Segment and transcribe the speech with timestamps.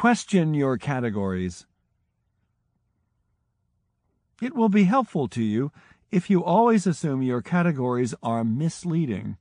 [0.00, 1.66] Question your categories.
[4.40, 5.72] It will be helpful to you
[6.10, 9.36] if you always assume your categories are misleading.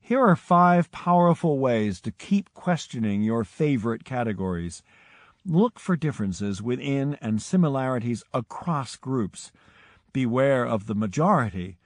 [0.00, 4.82] Here are five powerful ways to keep questioning your favorite categories.
[5.44, 9.52] Look for differences within and similarities across groups.
[10.14, 11.76] Beware of the majority.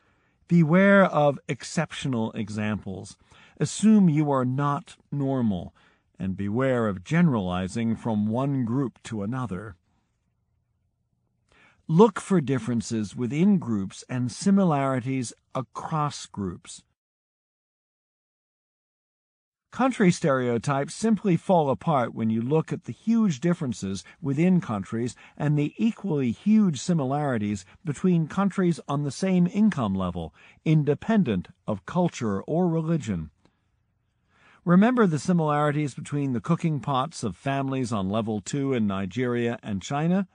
[0.47, 3.17] Beware of exceptional examples.
[3.59, 5.75] Assume you are not normal,
[6.19, 9.77] and beware of generalizing from one group to another.
[11.89, 16.83] Look for differences within groups and similarities across groups.
[19.73, 25.59] Country stereotypes simply fall apart when you look at the huge differences within countries and
[25.59, 30.35] the equally huge similarities between countries on the same income level,
[30.67, 33.31] independent of culture or religion.
[34.65, 39.83] Remember the similarities between the cooking pots of families on level 2 in Nigeria and
[39.83, 40.29] China?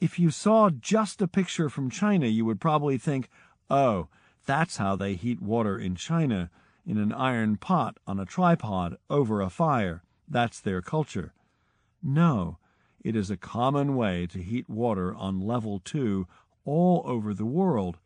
[0.00, 3.28] If you saw just a picture from China, you would probably think,
[3.68, 4.08] oh,
[4.46, 6.50] that's how they heat water in China
[6.86, 10.02] in an iron pot on a tripod over a fire.
[10.26, 11.34] That's their culture.
[12.02, 12.56] No,
[13.04, 16.26] it is a common way to heat water on level two
[16.64, 17.98] all over the world.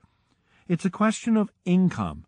[0.66, 2.26] It's a question of income.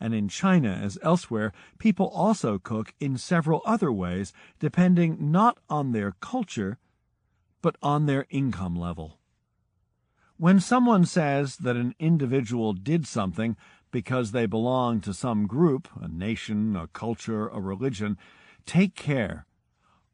[0.00, 5.92] And in China, as elsewhere, people also cook in several other ways, depending not on
[5.92, 6.78] their culture,
[7.62, 9.18] but on their income level.
[10.36, 13.56] When someone says that an individual did something
[13.90, 18.16] because they belong to some group, a nation, a culture, a religion,
[18.66, 19.46] take care.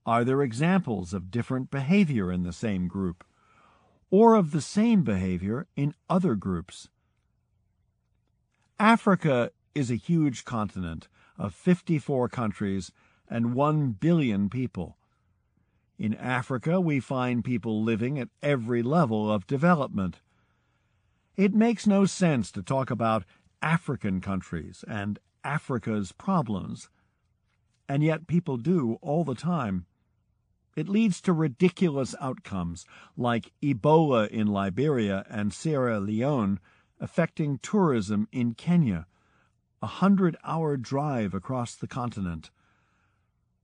[0.07, 3.25] Are there examples of different behavior in the same group?
[4.11, 6.89] Or of the same behavior in other groups?
[8.79, 11.09] Africa is a huge continent
[11.39, 12.93] of 54 countries
[13.29, 14.97] and 1 billion people.
[15.99, 20.21] In Africa, we find people living at every level of development.
[21.37, 23.25] It makes no sense to talk about
[23.63, 26.91] African countries and Africa's problems.
[27.89, 29.87] And yet people do all the time.
[30.77, 32.85] It leads to ridiculous outcomes
[33.17, 36.59] like Ebola in Liberia and Sierra Leone
[36.99, 39.07] affecting tourism in Kenya,
[39.85, 42.51] a hundred hour drive across the continent.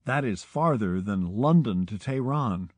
[0.05, 2.71] That is farther than London to Tehran.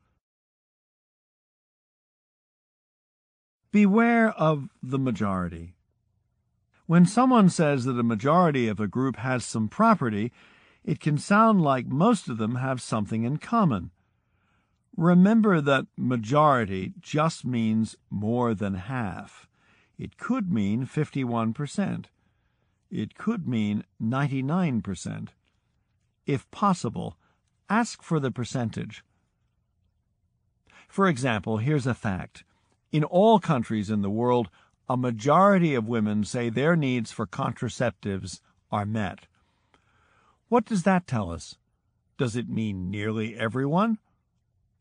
[3.72, 5.74] Beware of the majority.
[6.86, 10.30] When someone says that a majority of a group has some property,
[10.84, 13.90] it can sound like most of them have something in common.
[14.96, 19.48] Remember that majority just means more than half.
[19.98, 22.04] It could mean 51%.
[22.92, 25.28] It could mean 99%.
[26.26, 27.16] If possible,
[27.70, 29.02] ask for the percentage.
[30.88, 32.44] For example, here's a fact.
[32.92, 34.50] In all countries in the world,
[34.90, 39.26] a majority of women say their needs for contraceptives are met.
[40.48, 41.56] What does that tell us?
[42.18, 44.00] Does it mean nearly everyone?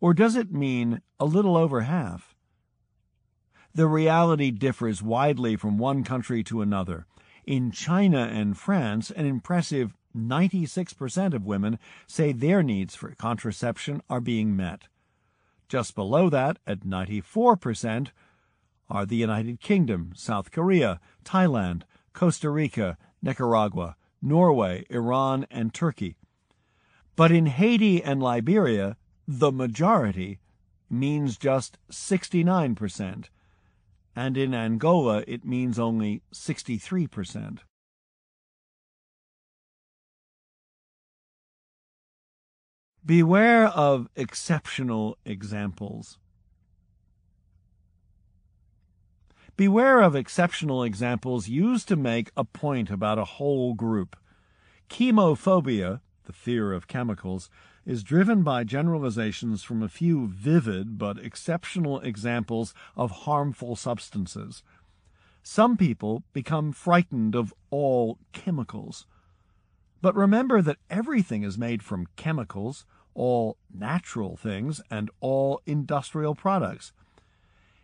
[0.01, 2.35] Or does it mean a little over half?
[3.73, 7.05] The reality differs widely from one country to another.
[7.45, 14.21] In China and France, an impressive 96% of women say their needs for contraception are
[14.21, 14.83] being met.
[15.67, 18.09] Just below that, at 94%,
[18.89, 26.17] are the United Kingdom, South Korea, Thailand, Costa Rica, Nicaragua, Norway, Iran, and Turkey.
[27.15, 28.97] But in Haiti and Liberia,
[29.27, 30.39] the majority
[30.89, 33.25] means just 69%,
[34.15, 37.59] and in Angola it means only 63%.
[43.03, 46.19] Beware of exceptional examples.
[49.57, 54.15] Beware of exceptional examples used to make a point about a whole group.
[54.89, 57.49] Chemophobia, the fear of chemicals,
[57.85, 64.63] is driven by generalizations from a few vivid but exceptional examples of harmful substances.
[65.43, 69.07] Some people become frightened of all chemicals.
[70.01, 76.93] But remember that everything is made from chemicals, all natural things, and all industrial products.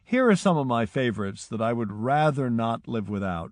[0.04, 3.52] Here are some of my favorites that I would rather not live without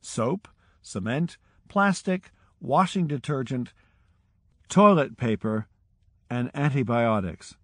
[0.00, 0.48] soap,
[0.80, 1.36] cement,
[1.68, 2.30] plastic,
[2.60, 3.72] washing detergent,
[4.68, 5.66] toilet paper,
[6.32, 7.56] and antibiotics.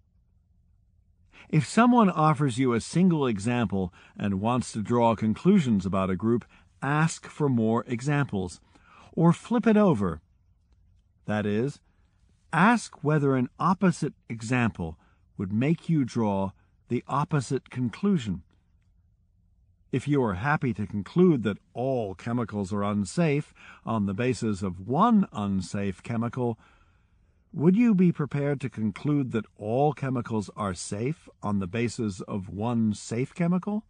[1.49, 6.45] If someone offers you a single example and wants to draw conclusions about a group,
[6.81, 8.61] ask for more examples,
[9.13, 10.21] or flip it over.
[11.25, 11.79] That is,
[12.51, 14.97] Ask whether an opposite example
[15.37, 16.51] would make you draw
[16.87, 18.41] the opposite conclusion.
[19.91, 23.53] If you are happy to conclude that all chemicals are unsafe
[23.85, 26.57] on the basis of one unsafe chemical,
[27.51, 32.49] would you be prepared to conclude that all chemicals are safe on the basis of
[32.49, 33.85] one safe chemical?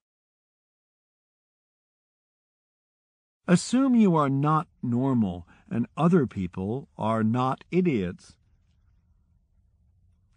[3.48, 8.38] Assume you are not normal and other people are not idiots.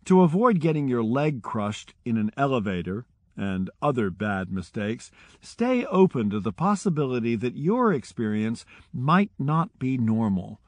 [0.07, 5.11] To avoid getting your leg crushed in an elevator and other bad mistakes,
[5.41, 10.61] stay open to the possibility that your experience might not be normal.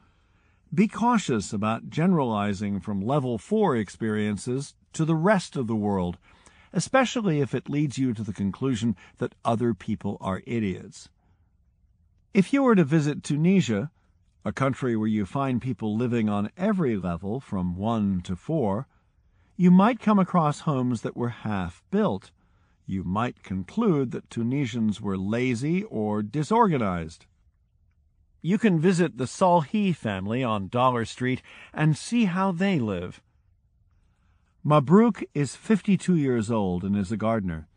[0.75, 6.19] Be cautious about generalizing from level 4 experiences to the rest of the world,
[6.73, 11.11] especially if it leads you to the conclusion that other people are idiots.
[12.33, 13.93] If you were to visit Tunisia,
[14.45, 18.89] a country where you find people living on every level from 1 to 4,
[19.57, 22.33] you might come across homes that were half built.
[22.85, 27.27] You might conclude that Tunisians were lazy or disorganized.
[28.47, 31.41] You can visit the Salhi family on Dollar Street
[31.73, 33.23] and see how they live.
[34.63, 37.69] Mabruk is 52 years old and is a gardener.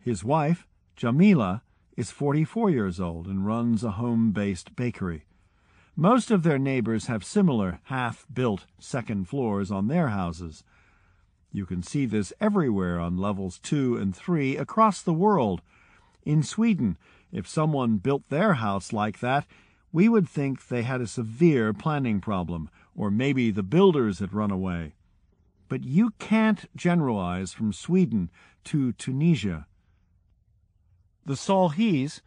[0.00, 0.66] His wife,
[0.96, 1.60] Jamila,
[1.94, 5.26] is 44 years old and runs a home based bakery.
[5.94, 10.64] Most of their neighbors have similar half built second floors on their houses.
[11.52, 15.60] You can see this everywhere on levels 2 and 3 across the world.
[16.24, 16.96] In Sweden,
[17.30, 19.44] if someone built their house like that,
[19.92, 24.50] we would think they had a severe planning problem, or maybe the builders had run
[24.50, 24.94] away.
[25.68, 28.30] But you can't generalize from Sweden
[28.64, 29.66] to Tunisia.
[31.24, 32.20] The Salhis,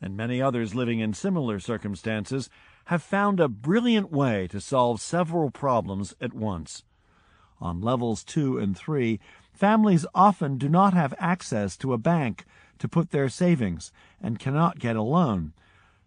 [0.00, 2.50] and many others living in similar circumstances,
[2.86, 6.84] have found a brilliant way to solve several problems at once.
[7.60, 9.18] On levels 2 and 3,
[9.52, 12.44] families often do not have access to a bank
[12.78, 13.90] to put their savings
[14.20, 15.52] and cannot get a loan.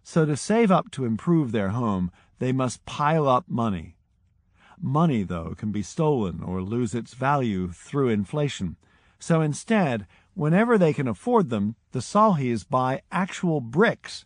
[0.02, 3.96] So to save up to improve their home, they must pile up money.
[4.80, 8.76] Money, though, can be stolen or lose its value through inflation.
[9.18, 14.24] So instead, Whenever they can afford them, the Salhis buy actual bricks,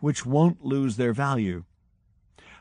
[0.00, 1.64] which won't lose their value.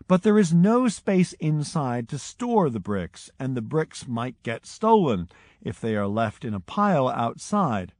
[0.07, 4.65] But there is no space inside to store the bricks, and the bricks might get
[4.65, 5.29] stolen
[5.61, 7.91] if they are left in a pile outside.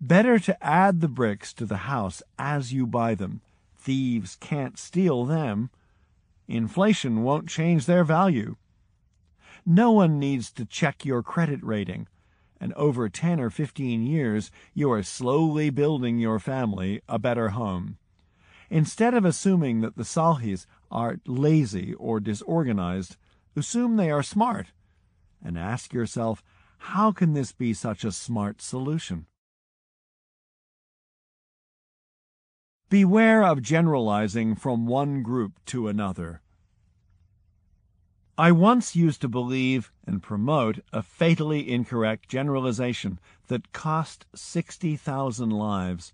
[0.00, 3.40] Better to add the bricks to the house as you buy them.
[3.86, 5.70] Thieves can't steal them.
[6.46, 8.56] Inflation won't change their value.
[9.64, 12.06] No one needs to check your credit rating
[12.60, 17.98] and over 10 or 15 years, you are slowly building your family a better home.
[18.70, 23.16] Instead of assuming that the Salhis are lazy or disorganized,
[23.54, 24.68] assume they are smart,
[25.42, 26.42] and ask yourself,
[26.78, 29.26] how can this be such a smart solution?
[32.88, 36.40] Beware of generalizing from one group to another.
[38.38, 43.18] I once used to believe and promote a fatally incorrect generalization
[43.48, 46.12] that cost 60,000 lives.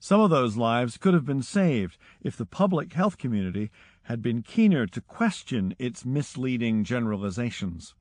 [0.00, 3.70] Some of those lives could have been saved if the public health community
[4.02, 7.94] had been keener to question its misleading generalizations.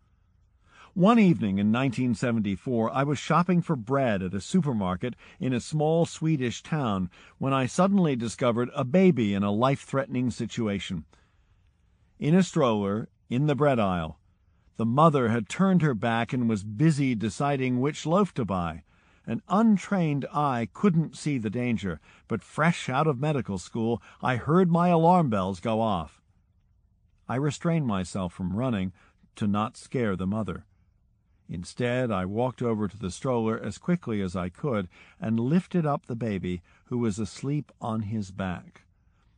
[0.97, 6.07] One evening in 1974, I was shopping for bread at a supermarket in a small
[6.07, 11.05] Swedish town when I suddenly discovered a baby in a life threatening situation.
[12.17, 14.17] In a stroller, in the bread aisle.
[14.77, 18.81] The mother had turned her back and was busy deciding which loaf to buy.
[19.27, 24.71] An untrained eye couldn't see the danger, but fresh out of medical school, I heard
[24.71, 26.23] my alarm bells go off.
[27.29, 28.93] I restrained myself from running
[29.35, 30.65] to not scare the mother.
[31.49, 34.89] Instead, I walked over to the stroller as quickly as I could
[35.19, 38.83] and lifted up the baby, who was asleep on his back.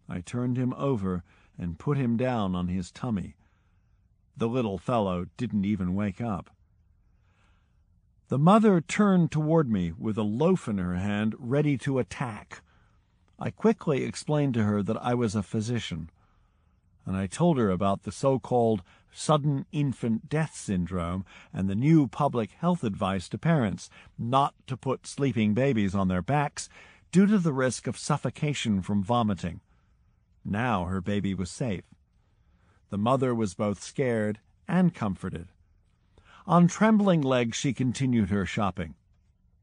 [0.08, 1.24] I turned him over
[1.58, 3.36] and put him down on his tummy.
[4.36, 6.50] The little fellow didn't even wake up.
[8.30, 12.62] The mother turned toward me with a loaf in her hand, ready to attack.
[13.40, 16.10] I quickly explained to her that I was a physician,
[17.10, 22.52] and I told her about the so-called sudden infant death syndrome and the new public
[22.52, 23.90] health advice to parents
[24.20, 26.70] not to put sleeping babies on their backs
[27.12, 29.60] due to the risk of suffocation from vomiting.
[30.46, 31.84] Now her baby was safe.
[32.92, 34.38] The mother was both scared
[34.68, 35.48] and comforted.
[36.46, 38.94] On trembling legs she continued her shopping.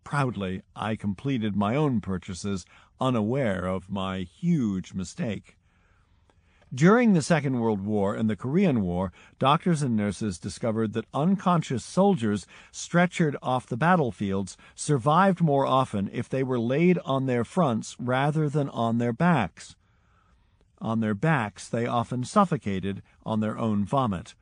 [0.03, 2.67] Proudly I completed my own purchases,
[3.01, 5.57] unaware of my huge mistake.
[6.75, 11.85] During the Second World War and the Korean War, doctors and nurses discovered that unconscious
[11.85, 17.95] soldiers stretchered off the battlefields survived more often if they were laid on their fronts
[18.01, 19.77] rather than on their backs.
[20.81, 24.35] On their backs, they often suffocated on their own vomit.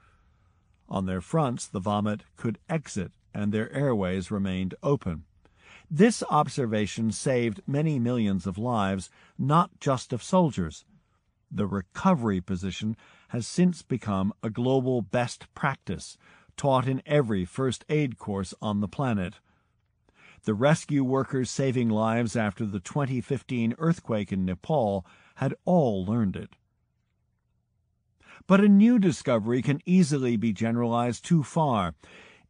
[0.89, 5.25] On their fronts, the vomit could exit and their airways remained open.
[5.91, 10.87] This observation saved many millions of lives, not just of soldiers.
[11.57, 12.97] The recovery position
[13.29, 16.19] has since become a global best practice,
[16.57, 19.35] taught in every first aid course on the planet.
[20.43, 25.07] The rescue workers saving lives after the 2015 earthquake in Nepal
[25.37, 26.57] had all learned it.
[28.49, 31.95] But a new discovery can easily be generalized too far.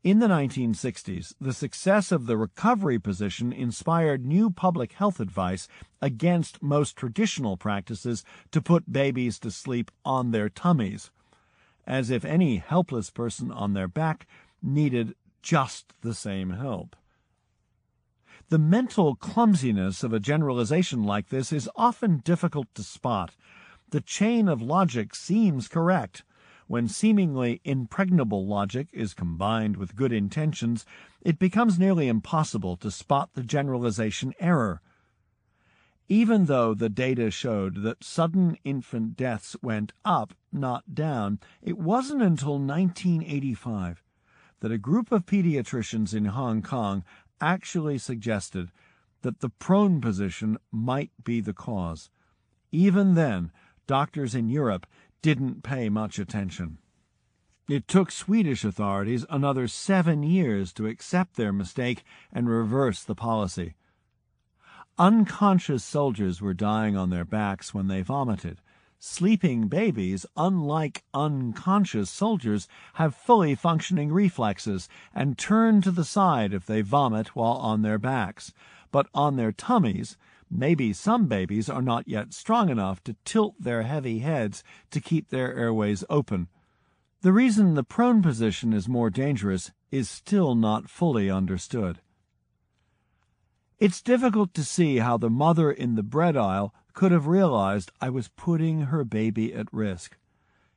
[0.04, 5.66] In the 1960s, the success of the recovery position inspired new public health advice
[6.02, 11.11] against most traditional practices to put babies to sleep on their tummies,
[11.87, 14.26] as if any helpless person on their back
[14.62, 16.96] needed just the same help.
[18.50, 23.37] The mental clumsiness of a generalization like this is often difficult to spot.
[23.88, 26.25] The chain of logic seems correct
[26.66, 30.87] when seemingly impregnable logic is combined with good intentions,
[31.21, 34.80] it becomes nearly impossible to spot the generalization error.
[36.09, 42.23] Even though the data showed that sudden infant deaths went up, not down, it wasn't
[42.23, 44.02] until 1985
[44.61, 47.04] that a group of pediatricians in Hong Kong
[47.40, 48.71] actually suggested
[49.23, 52.11] that the prone position might be the cause.
[52.71, 53.50] Even then,
[53.87, 54.87] doctors in Europe
[55.25, 56.76] didn't pay much attention.
[57.66, 63.73] It took Swedish authorities another seven years to accept their mistake and reverse the policy.
[64.99, 68.61] Unconscious soldiers were dying on their backs when they vomited.
[68.99, 76.66] Sleeping babies, unlike unconscious soldiers, have fully functioning reflexes and turn to the side if
[76.66, 78.52] they vomit while on their backs.
[78.93, 80.19] But on their tummies,
[80.56, 85.30] Maybe some babies are not yet strong enough to tilt their heavy heads to keep
[85.30, 86.46] their airways open.
[87.23, 92.00] The reason the prone position is more dangerous is still not fully understood.
[93.80, 98.11] It's difficult to see how the mother in the bread aisle could have realized I
[98.11, 100.16] was putting her baby at risk.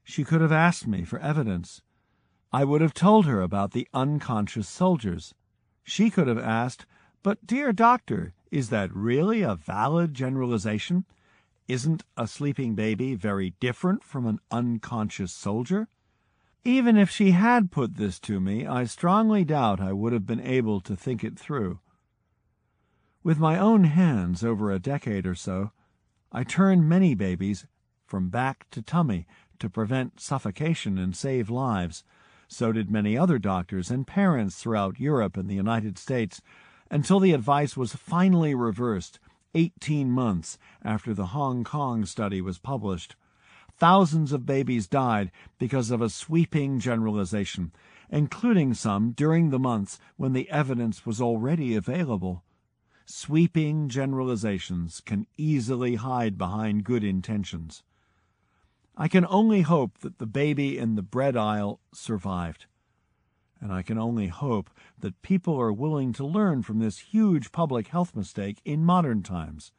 [0.03, 1.83] She could have asked me for evidence.
[2.51, 5.35] I would have told her about the unconscious soldiers.
[5.83, 6.87] She could have asked,
[7.21, 11.05] But, dear doctor, is that really a valid generalization?
[11.67, 15.87] Isn't a sleeping baby very different from an unconscious soldier?
[16.63, 20.39] Even if she had put this to me, I strongly doubt I would have been
[20.39, 21.79] able to think it through.
[23.23, 25.71] With my own hands over a decade or so,
[26.31, 27.65] I turned many babies
[28.05, 29.27] from back to tummy
[29.59, 32.03] to prevent suffocation and save lives.
[32.47, 36.41] So did many other doctors and parents throughout Europe and the United States
[36.89, 39.19] until the advice was finally reversed
[39.55, 43.15] 18 months after the Hong Kong study was published.
[43.75, 47.71] Thousands of babies died because of a sweeping generalization,
[48.09, 52.43] including some during the months when the evidence was already available.
[53.05, 57.83] Sweeping generalizations can easily hide behind good intentions.
[58.95, 62.65] I can only hope that the baby in the bread aisle survived
[63.61, 67.87] and I can only hope that people are willing to learn from this huge public
[67.87, 69.71] health mistake in modern times.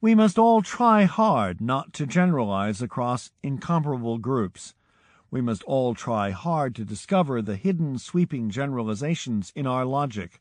[0.00, 4.74] We must all try hard not to generalize across incomparable groups.
[5.30, 10.40] We must all try hard to discover the hidden sweeping generalizations in our logic.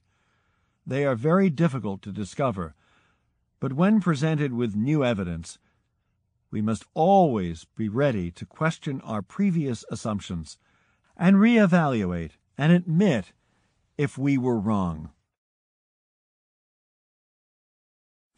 [0.85, 2.75] They are very difficult to discover,
[3.59, 5.57] but when presented with new evidence,
[6.51, 10.57] we must always be ready to question our previous assumptions
[11.15, 13.33] and reevaluate and admit
[13.97, 15.09] if we were wrong.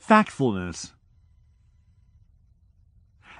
[0.01, 0.91] Factfulness.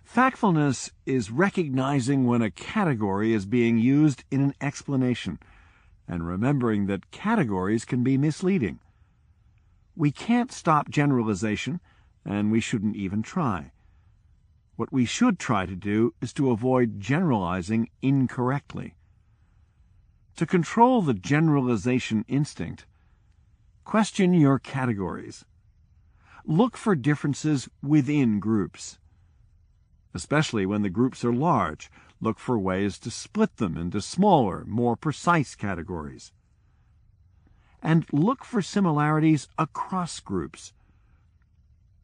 [0.04, 5.40] Factfulness is recognizing when a category is being used in an explanation
[6.08, 8.80] and remembering that categories can be misleading.
[9.96, 11.80] We can't stop generalization,
[12.24, 13.72] and we shouldn't even try.
[14.76, 18.96] What we should try to do is to avoid generalizing incorrectly.
[20.38, 22.86] To control the generalization instinct,
[23.86, 25.46] question your categories.
[26.44, 29.00] Look for differences within groups.
[30.14, 31.90] Especially when the groups are large,
[32.20, 36.34] look for ways to split them into smaller, more precise categories.
[37.82, 40.74] And look for similarities across groups.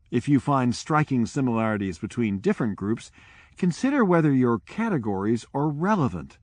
[0.10, 3.12] If you find striking similarities between different groups,
[3.58, 6.38] consider whether your categories are relevant.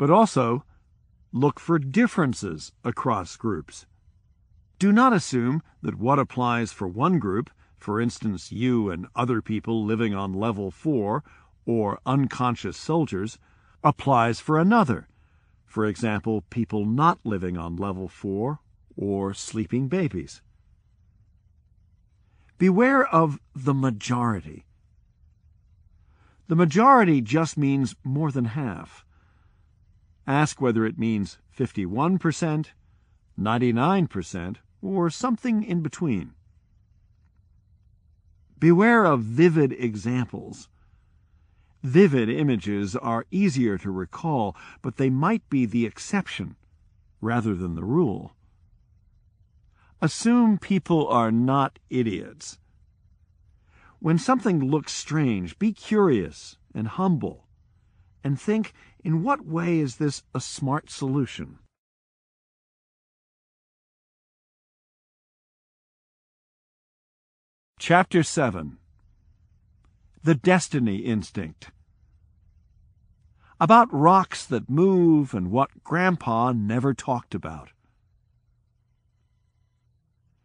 [0.00, 0.64] But also,
[1.30, 3.84] look for differences across groups.
[4.78, 9.84] Do not assume that what applies for one group, for instance, you and other people
[9.84, 11.22] living on level 4
[11.66, 13.38] or unconscious soldiers,
[13.84, 15.06] applies for another,
[15.66, 18.58] for example, people not living on level 4
[18.96, 20.40] or sleeping babies.
[22.56, 24.64] Beware of the majority.
[26.48, 29.04] The majority just means more than half.
[30.26, 32.66] Ask whether it means 51%,
[33.38, 36.32] 99%, or something in between.
[38.58, 40.68] Beware of vivid examples.
[41.82, 46.56] Vivid images are easier to recall, but they might be the exception
[47.22, 48.34] rather than the rule.
[50.02, 52.58] Assume people are not idiots.
[53.98, 57.46] When something looks strange, be curious and humble,
[58.24, 58.72] and think,
[59.04, 61.58] in what way is this a smart solution?
[67.78, 68.76] Chapter 7
[70.22, 71.70] The Destiny Instinct
[73.58, 77.70] About rocks that move and what Grandpa never talked about.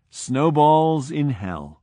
[0.09, 1.81] Snowballs in Hell.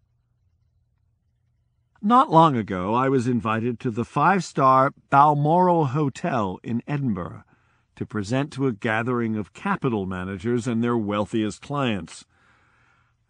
[2.04, 7.44] Not long ago, I was invited to the five star Balmoral Hotel in Edinburgh
[7.94, 12.24] to present to a gathering of capital managers and their wealthiest clients.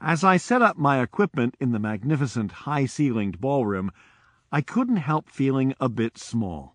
[0.00, 3.90] As I set up my equipment in the magnificent high ceilinged ballroom,
[4.50, 6.74] I couldn't help feeling a bit small.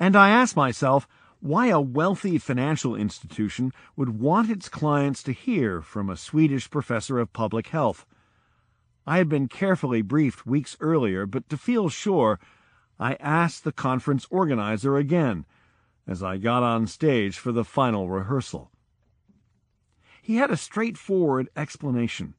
[0.00, 1.06] And I asked myself,
[1.40, 7.18] why a wealthy financial institution would want its clients to hear from a Swedish professor
[7.18, 8.06] of public health.
[9.06, 12.38] I had been carefully briefed weeks earlier, but to feel sure,
[12.98, 15.44] I asked the conference organizer again
[16.06, 18.70] as I got on stage for the final rehearsal.
[20.22, 22.34] He had a straightforward explanation.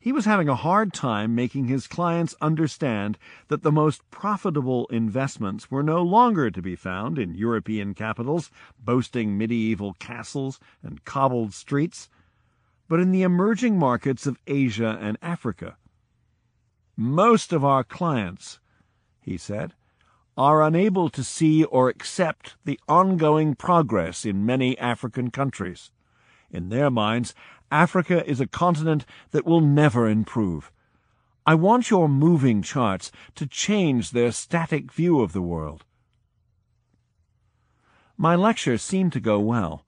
[0.00, 5.70] He was having a hard time making his clients understand that the most profitable investments
[5.70, 12.08] were no longer to be found in European capitals boasting medieval castles and cobbled streets,
[12.88, 15.76] but in the emerging markets of Asia and Africa.
[16.96, 18.58] Most of our clients,
[19.20, 19.74] he said,
[20.36, 25.90] are unable to see or accept the ongoing progress in many African countries.
[26.50, 27.34] In their minds,
[27.70, 30.72] Africa is a continent that will never improve.
[31.44, 35.84] I want your moving charts to change their static view of the world.
[38.16, 39.84] My lecture seemed to go well.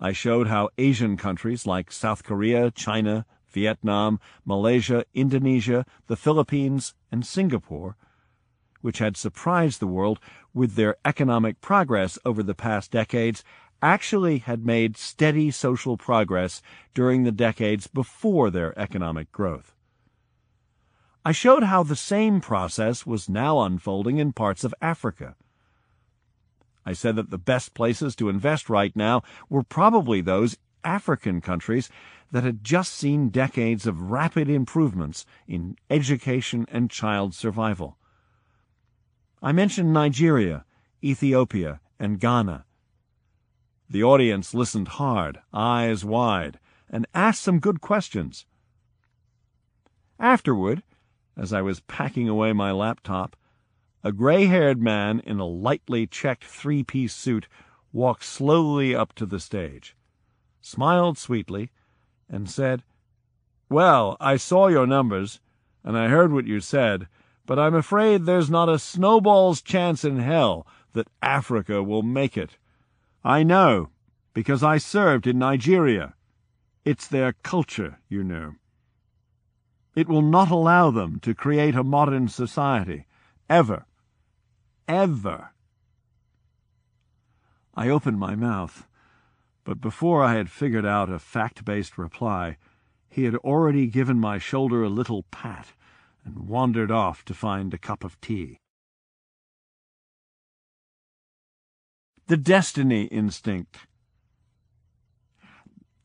[0.00, 7.26] I showed how Asian countries like South Korea, China, Vietnam, Malaysia, Indonesia, the Philippines, and
[7.26, 7.96] Singapore,
[8.80, 10.18] which had surprised the world
[10.54, 13.44] with their economic progress over the past decades,
[13.82, 16.62] actually had made steady social progress
[16.94, 19.74] during the decades before their economic growth.
[21.24, 25.36] I showed how the same process was now unfolding in parts of Africa.
[26.84, 31.90] I said that the best places to invest right now were probably those African countries
[32.32, 37.98] that had just seen decades of rapid improvements in education and child survival.
[39.42, 40.64] I mentioned Nigeria,
[41.02, 42.64] Ethiopia, and Ghana
[43.90, 48.46] the audience listened hard, eyes wide, and asked some good questions.
[50.20, 50.84] Afterward,
[51.36, 53.34] as I was packing away my laptop,
[54.02, 57.46] a gray-haired man in a lightly checked three-piece suit
[57.92, 59.96] walked slowly up to the stage,
[60.60, 61.70] smiled sweetly,
[62.28, 62.82] and said,
[63.68, 65.40] Well, I saw your numbers,
[65.84, 67.08] and I heard what you said,
[67.46, 72.56] but I'm afraid there's not a snowball's chance in hell that Africa will make it.
[73.24, 73.90] I know,
[74.32, 76.14] because I served in Nigeria.
[76.84, 78.54] It's their culture, you know.
[79.94, 83.06] It will not allow them to create a modern society.
[83.48, 83.84] Ever.
[84.90, 85.52] Ever.
[87.76, 88.88] I opened my mouth,
[89.62, 92.56] but before I had figured out a fact-based reply,
[93.08, 95.74] he had already given my shoulder a little pat
[96.24, 98.58] and wandered off to find a cup of tea.
[102.26, 103.86] The destiny instinct.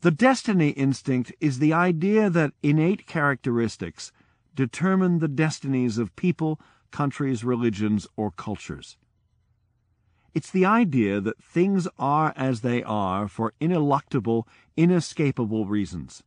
[0.02, 4.12] The destiny instinct is the idea that innate characteristics
[4.54, 6.60] determine the destinies of people,
[6.96, 8.96] countries, religions, or cultures.
[10.34, 16.24] It's the idea that things are as they are for ineluctable, inescapable reasons.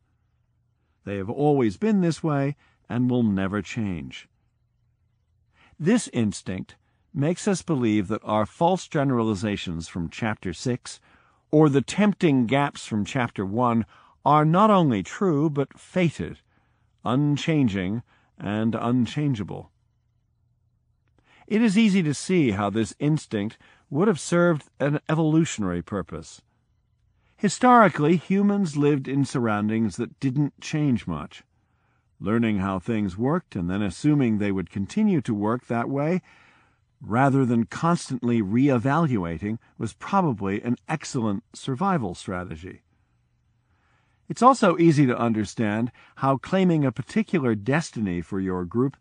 [1.07, 2.55] They have always been this way
[2.87, 4.29] and will never change.
[5.81, 6.77] This instinct
[7.15, 11.01] makes us believe that our false generalizations from Chapter 6
[11.51, 13.87] or the tempting gaps from Chapter 1
[14.23, 16.41] are not only true but fated,
[17.07, 18.03] unchanging,
[18.39, 19.71] and unchangeable.
[21.49, 23.57] It is easy to see how this instinct
[23.89, 26.43] would have served an evolutionary purpose.
[27.39, 31.45] Historically, humans lived in surroundings that didn't change much.
[32.21, 36.21] Learning how things worked and then assuming they would continue to work that way,
[37.01, 42.83] rather than constantly re-evaluating, was probably an excellent survival strategy.
[44.29, 48.99] It's also easy to understand how claiming a particular destiny for your group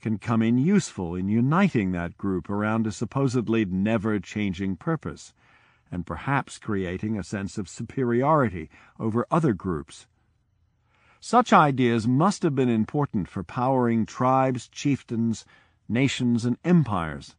[0.00, 5.32] can come in useful in uniting that group around a supposedly never-changing purpose,
[5.90, 10.06] and perhaps creating a sense of superiority over other groups.
[11.20, 15.44] Such ideas must have been important for powering tribes, chieftains,
[15.88, 17.36] nations, and empires.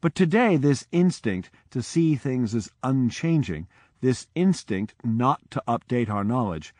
[0.00, 3.66] But today this instinct to see things as unchanging
[4.00, 6.74] this instinct not to update our knowledge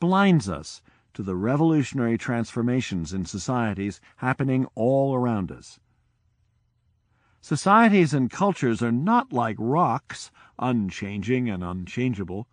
[0.00, 0.82] blinds us
[1.14, 5.78] to the revolutionary transformations in societies happening all around us.
[7.40, 12.48] Societies and cultures are not like rocks, unchanging and unchangeable.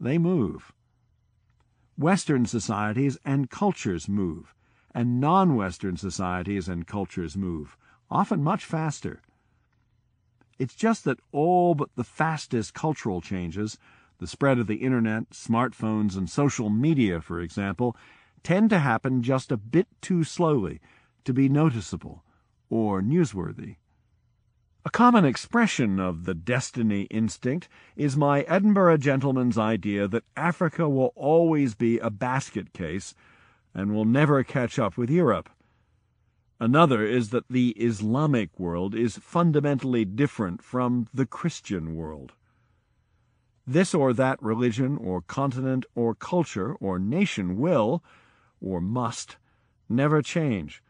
[0.00, 0.72] They move.
[1.96, 4.54] Western societies and cultures move,
[4.94, 7.76] and non-Western societies and cultures move,
[8.10, 9.22] often much faster.
[10.58, 13.78] It's just that all but the fastest cultural changes,
[14.22, 17.96] the spread of the internet, smartphones, and social media, for example,
[18.44, 20.80] tend to happen just a bit too slowly
[21.24, 22.22] to be noticeable
[22.70, 23.74] or newsworthy.
[24.84, 31.12] A common expression of the destiny instinct is my Edinburgh gentleman's idea that Africa will
[31.16, 33.16] always be a basket case
[33.74, 35.50] and will never catch up with Europe.
[36.60, 42.34] Another is that the Islamic world is fundamentally different from the Christian world.
[43.66, 48.02] This or that religion or continent or culture or nation will,
[48.60, 49.36] or must,
[49.88, 50.82] never change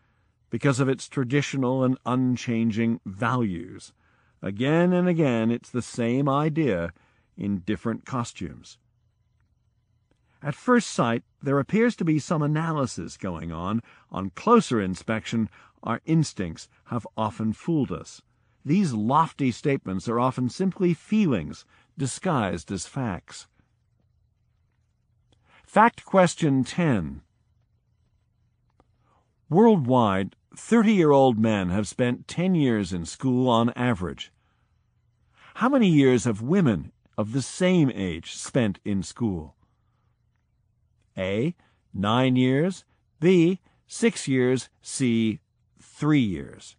[0.49, 3.93] because of its traditional and unchanging values.
[4.43, 6.93] Again and again it's the same idea
[7.37, 8.79] in different costumes.
[10.43, 13.81] At first sight, there appears to be some analysis going on.
[14.11, 15.49] On closer inspection,
[15.83, 18.23] our instincts have often fooled us.
[18.65, 21.65] These lofty statements are often simply feelings
[21.97, 23.47] disguised as facts.
[25.65, 27.23] Fact question 10.
[29.49, 34.33] Worldwide, 30-year-old men have spent 10 years in school on average.
[35.57, 39.57] How many years have women of the same age spent in school?
[41.17, 41.55] A.
[41.93, 42.85] Nine years.
[43.21, 43.61] B.
[43.87, 44.69] Six years.
[44.81, 45.41] C.
[45.79, 46.77] Three years.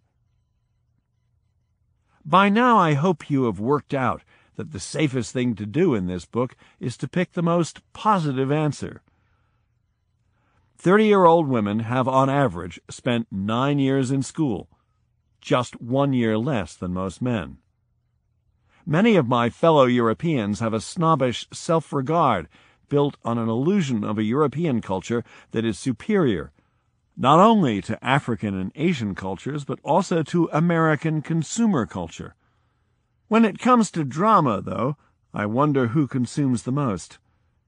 [2.25, 4.23] By now I hope you have worked out
[4.55, 8.51] that the safest thing to do in this book is to pick the most positive
[8.51, 9.01] answer.
[10.77, 14.69] Thirty-year-old women have on average spent nine years in school,
[15.39, 17.57] just one year less than most men.
[18.85, 22.49] Many of my fellow Europeans have a snobbish self-regard
[22.89, 26.51] built on an illusion of a European culture that is superior,
[27.15, 32.35] not only to African and Asian cultures, but also to American consumer culture.
[33.33, 34.95] When it comes to drama, though,
[35.33, 37.17] I wonder who consumes the most.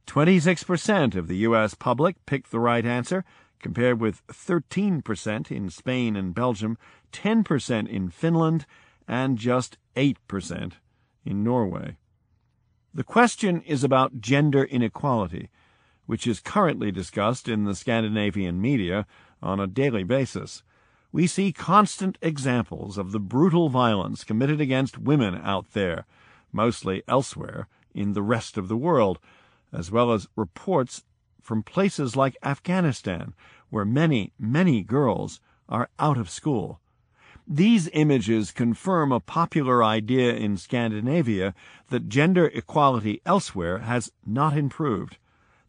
[0.06, 1.74] 26% of the U.S.
[1.74, 3.26] public picked the right answer,
[3.64, 6.78] compared with 13% in Spain and Belgium,
[7.12, 8.68] 10% in Finland,
[9.08, 10.74] and just 8%
[11.26, 11.98] in Norway.
[12.94, 15.50] The question is about gender inequality,
[16.06, 19.08] which is currently discussed in the Scandinavian media
[19.42, 20.62] on a daily basis.
[21.16, 26.06] We see constant examples of the brutal violence committed against women out there,
[26.52, 29.20] mostly elsewhere in the rest of the world,
[29.72, 31.06] as well as reports
[31.42, 33.34] from places like Afghanistan,
[33.70, 36.82] where many, many girls are out of school.
[37.48, 41.56] These images confirm a popular idea in Scandinavia
[41.92, 45.16] that gender equality elsewhere has not improved,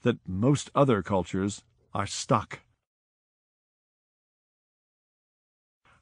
[0.03, 1.63] that most other cultures
[1.95, 2.63] are stuck.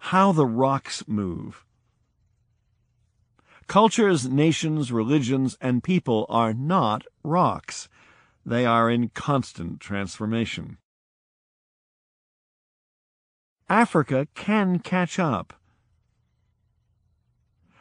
[0.09, 1.65] How the rocks move.
[3.69, 7.89] Cultures, nations, religions, and people are not rocks.
[8.45, 10.77] They are in constant transformation.
[13.71, 15.55] Africa can catch up.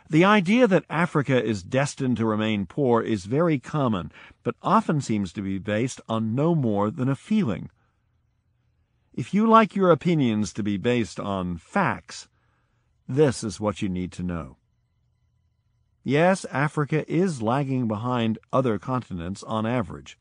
[0.09, 5.33] The idea that Africa is destined to remain poor is very common, but often seems
[5.33, 7.69] to be based on no more than a feeling.
[9.13, 12.27] If you like your opinions to be based on facts,
[13.07, 14.57] this is what you need to know.
[16.03, 20.17] Yes, Africa is lagging behind other continents on average.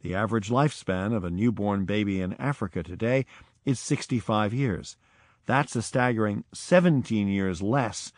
[0.00, 3.26] The average lifespan of a newborn baby in Africa today
[3.66, 4.96] is 65 years.
[5.44, 8.12] That's a staggering 17 years less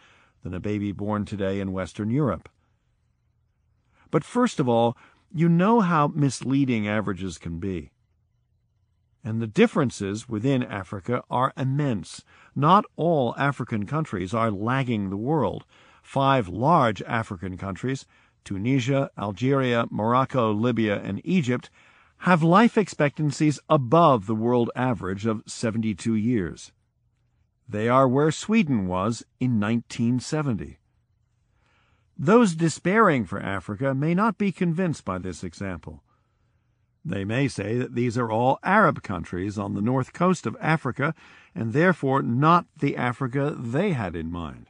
[0.44, 2.48] than a baby born today in Western Europe.
[4.12, 4.96] But first of all,
[5.34, 7.90] you know how misleading averages can be.
[9.24, 12.24] And the differences within Africa are immense.
[12.56, 15.64] Not all African countries are lagging the world.
[16.02, 18.04] Five large African countries,
[18.44, 21.70] Tunisia, Algeria, Morocco, Libya, and Egypt,
[22.18, 26.72] have life expectancies above the world average of 72 years.
[27.68, 30.78] They are where Sweden was in 1970.
[32.18, 36.02] Those despairing for Africa may not be convinced by this example.
[37.04, 41.14] They may say that these are all Arab countries on the north coast of Africa,
[41.54, 44.68] and therefore not the Africa they had in mind.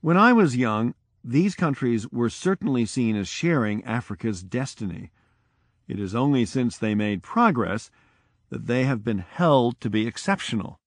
[0.00, 5.10] When I was young, these countries were certainly seen as sharing Africa's destiny.
[5.88, 7.90] It is only since they made progress
[8.50, 10.78] that they have been held to be exceptional.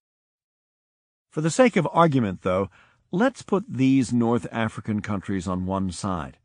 [1.31, 2.69] For the sake of argument, though,
[3.11, 6.37] let's put these North African countries on one side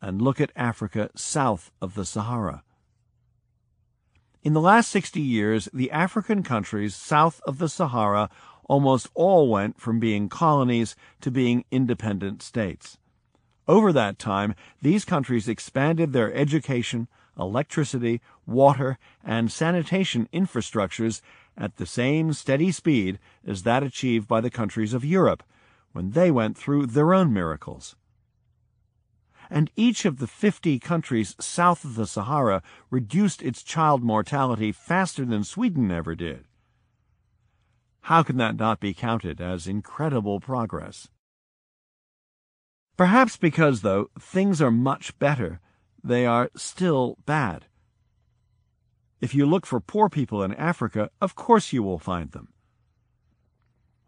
[0.00, 2.62] and look at Africa south of the Sahara.
[4.46, 8.30] In the last 60 years, the African countries south of the Sahara
[8.66, 12.96] almost all went from being colonies to being independent states.
[13.66, 21.22] Over that time, these countries expanded their education, electricity, water, and sanitation infrastructures
[21.58, 25.42] at the same steady speed as that achieved by the countries of Europe
[25.90, 27.96] when they went through their own miracles
[29.50, 35.24] and each of the 50 countries south of the Sahara reduced its child mortality faster
[35.24, 36.44] than Sweden ever did.
[38.02, 41.08] How can that not be counted as incredible progress?
[42.96, 45.60] Perhaps because, though, things are much better,
[46.02, 47.66] they are still bad.
[49.20, 52.48] If you look for poor people in Africa, of course you will find them.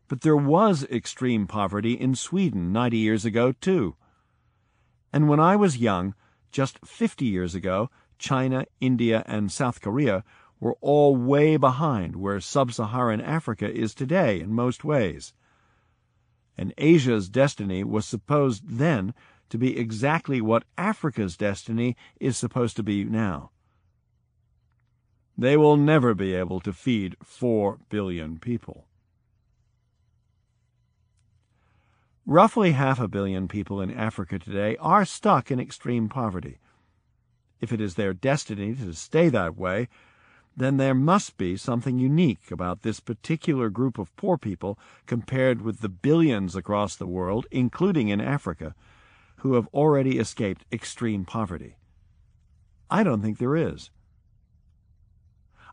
[0.06, 3.96] But there was extreme poverty in Sweden 90 years ago, too.
[5.18, 6.14] And when I was young,
[6.52, 10.22] just 50 years ago, China, India, and South Korea
[10.60, 15.34] were all way behind where sub Saharan Africa is today in most ways.
[16.56, 19.12] And Asia's destiny was supposed then
[19.50, 23.50] to be exactly what Africa's destiny is supposed to be now.
[25.36, 28.87] They will never be able to feed 4 billion people.
[32.30, 36.58] Roughly half a billion people in Africa today are stuck in extreme poverty.
[37.58, 39.88] If it is their destiny to stay that way,
[40.54, 45.80] then there must be something unique about this particular group of poor people compared with
[45.80, 48.74] the billions across the world, including in Africa,
[49.36, 51.76] who have already escaped extreme poverty.
[52.90, 53.90] I don't think there is.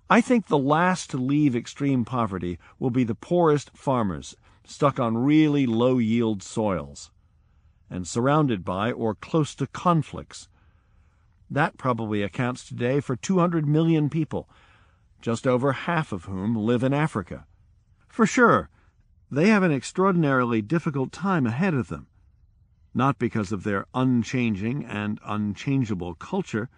[0.10, 5.18] I think the last to leave extreme poverty will be the poorest farmers stuck on
[5.18, 7.12] really low yield soils,
[7.90, 10.50] and surrounded by or close to conflicts.
[11.50, 14.50] That probably accounts today for 200 million people,
[15.22, 17.46] just over half of whom live in Africa.
[18.08, 18.70] For sure,
[19.32, 22.08] they have an extraordinarily difficult time ahead of them,
[22.94, 26.70] not because of their unchanging and unchangeable culture,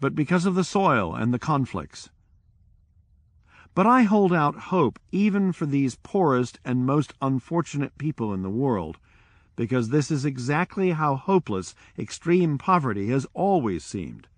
[0.00, 2.10] but because of the soil and the conflicts.
[3.74, 8.50] But I hold out hope even for these poorest and most unfortunate people in the
[8.50, 8.98] world,
[9.56, 14.28] because this is exactly how hopeless extreme poverty has always seemed.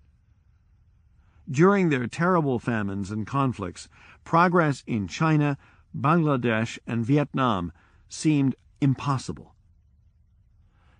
[1.49, 3.87] During their terrible famines and conflicts,
[4.23, 5.57] progress in China,
[5.95, 7.71] Bangladesh, and Vietnam
[8.09, 9.53] seemed impossible.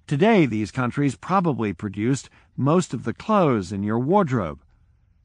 [0.06, 4.62] Today, these countries probably produced most of the clothes in your wardrobe.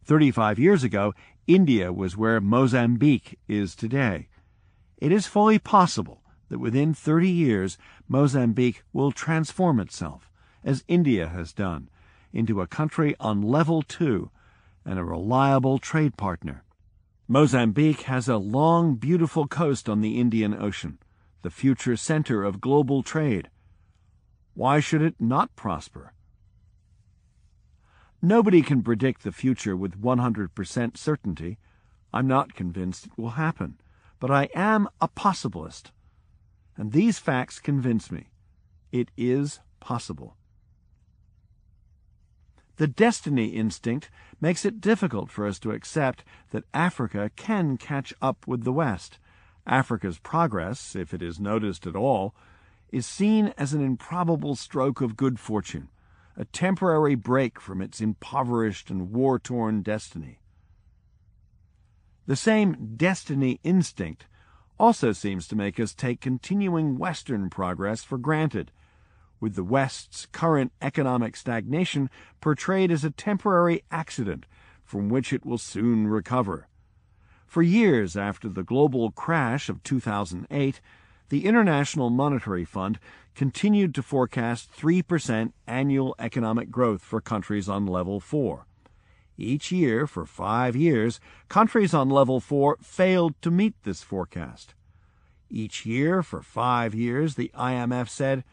[0.04, 1.14] Thirty-five years ago,
[1.46, 4.28] India was where Mozambique is today.
[4.98, 7.78] It is fully possible that within 30 years
[8.08, 10.30] Mozambique will transform itself,
[10.62, 11.88] as India has done,
[12.32, 14.30] into a country on level two
[14.84, 16.62] and a reliable trade partner.
[17.26, 20.98] Mozambique has a long, beautiful coast on the Indian Ocean,
[21.42, 23.50] the future center of global trade.
[24.54, 26.12] Why should it not prosper?
[28.24, 31.58] Nobody can predict the future with 100% certainty.
[32.12, 33.80] I'm not convinced it will happen,
[34.20, 35.90] but I am a possibilist.
[36.76, 38.28] And these facts convince me.
[38.92, 40.36] It is possible.
[42.76, 44.08] The destiny instinct
[44.40, 49.18] makes it difficult for us to accept that Africa can catch up with the West.
[49.66, 52.34] Africa's progress, if it is noticed at all,
[52.90, 55.88] is seen as an improbable stroke of good fortune,
[56.36, 60.40] a temporary break from its impoverished and war torn destiny.
[62.26, 64.26] The same destiny instinct
[64.78, 68.72] also seems to make us take continuing Western progress for granted
[69.40, 72.08] with the West's current economic stagnation
[72.40, 74.46] portrayed as a temporary accident
[74.84, 76.68] from which it will soon recover.
[77.46, 80.80] For years after the global crash of 2008,
[81.32, 82.98] the International Monetary Fund
[83.34, 88.66] continued to forecast 3% annual economic growth for countries on level 4.
[89.38, 94.74] Each year, for five years, countries on level 4 failed to meet this forecast.
[95.48, 98.44] Each year, for five years, the IMF said,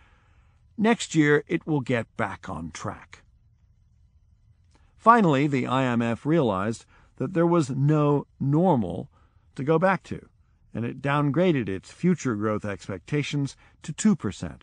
[0.78, 3.24] Next year, it will get back on track.
[4.96, 6.86] Finally, the IMF realized
[7.18, 9.10] that there was no normal
[9.56, 10.30] to go back to,
[10.74, 14.62] and it downgraded its future growth expectations to 2%.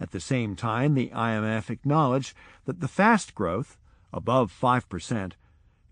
[0.00, 3.78] At the same time, the IMF acknowledged that the fast growth,
[4.12, 5.32] above 5%,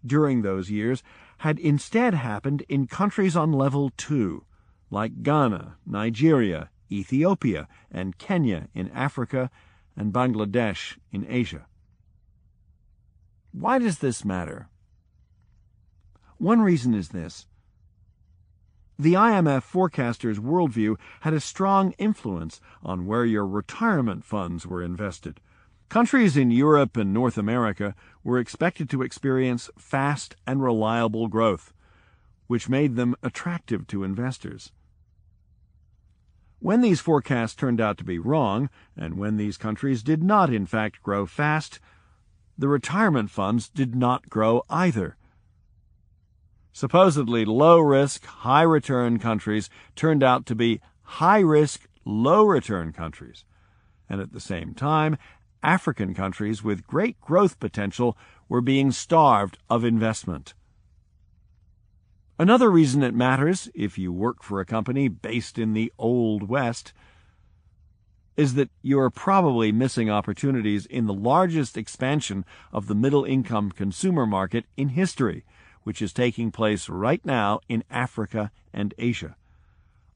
[0.05, 1.03] during those years
[1.39, 4.45] had instead happened in countries on level 2,
[4.91, 9.51] like Ghana, Nigeria, Ethiopia, and Kenya in Africa,
[9.97, 11.67] and Bangladesh in Asia.
[13.53, 14.69] Why does this matter?
[16.39, 17.47] One reason is this.
[19.01, 25.41] The IMF forecaster's worldview had a strong influence on where your retirement funds were invested.
[25.89, 31.73] Countries in Europe and North America were expected to experience fast and reliable growth,
[32.47, 34.71] which made them attractive to investors.
[36.59, 40.67] When these forecasts turned out to be wrong, and when these countries did not in
[40.67, 41.81] fact grow fast,
[42.59, 45.17] the retirement funds did not grow either.
[46.73, 53.45] Supposedly low risk, high return countries turned out to be high risk, low return countries.
[54.09, 55.17] And at the same time,
[55.63, 58.17] African countries with great growth potential
[58.49, 60.55] were being starved of investment.
[62.39, 66.95] Another reason it matters, if you work for a company based in the Old West,
[68.37, 73.71] is that you are probably missing opportunities in the largest expansion of the middle income
[73.71, 75.45] consumer market in history,
[75.91, 79.35] which is taking place right now in Africa and Asia.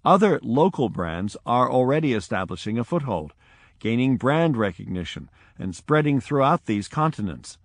[0.04, 3.32] Other local brands are already establishing a foothold,
[3.80, 7.58] gaining brand recognition, and spreading throughout these continents,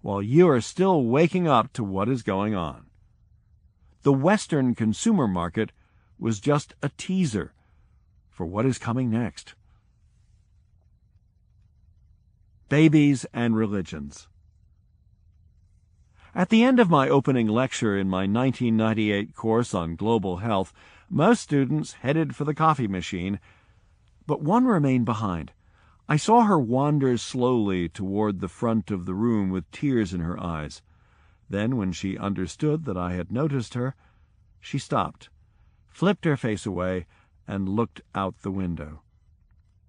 [0.00, 2.86] while you are still waking up to what is going on.
[4.00, 5.72] The Western consumer market
[6.18, 7.52] was just a teaser
[8.30, 9.54] for what is coming next.
[12.70, 14.26] Babies and Religions
[16.36, 20.70] At the end of my opening lecture in my 1998 course on global health,
[21.08, 23.40] most students headed for the coffee machine,
[24.26, 25.52] but one remained behind.
[26.10, 30.38] I saw her wander slowly toward the front of the room with tears in her
[30.38, 30.82] eyes.
[31.48, 33.94] Then, when she understood that I had noticed her,
[34.60, 35.30] she stopped,
[35.88, 37.06] flipped her face away,
[37.48, 39.00] and looked out the window.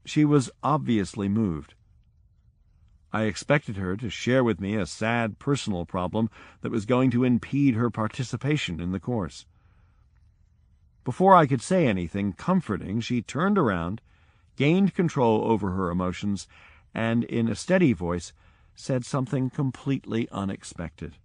[0.05, 1.73] She was obviously moved.
[3.13, 6.29] I expected her to share with me a sad personal problem
[6.61, 9.45] that was going to impede her participation in the course.
[11.03, 14.01] Before I could say anything comforting, she turned around,
[14.57, 16.47] gained control over her emotions,
[16.93, 18.33] and in a steady voice
[18.75, 21.15] said something completely unexpected.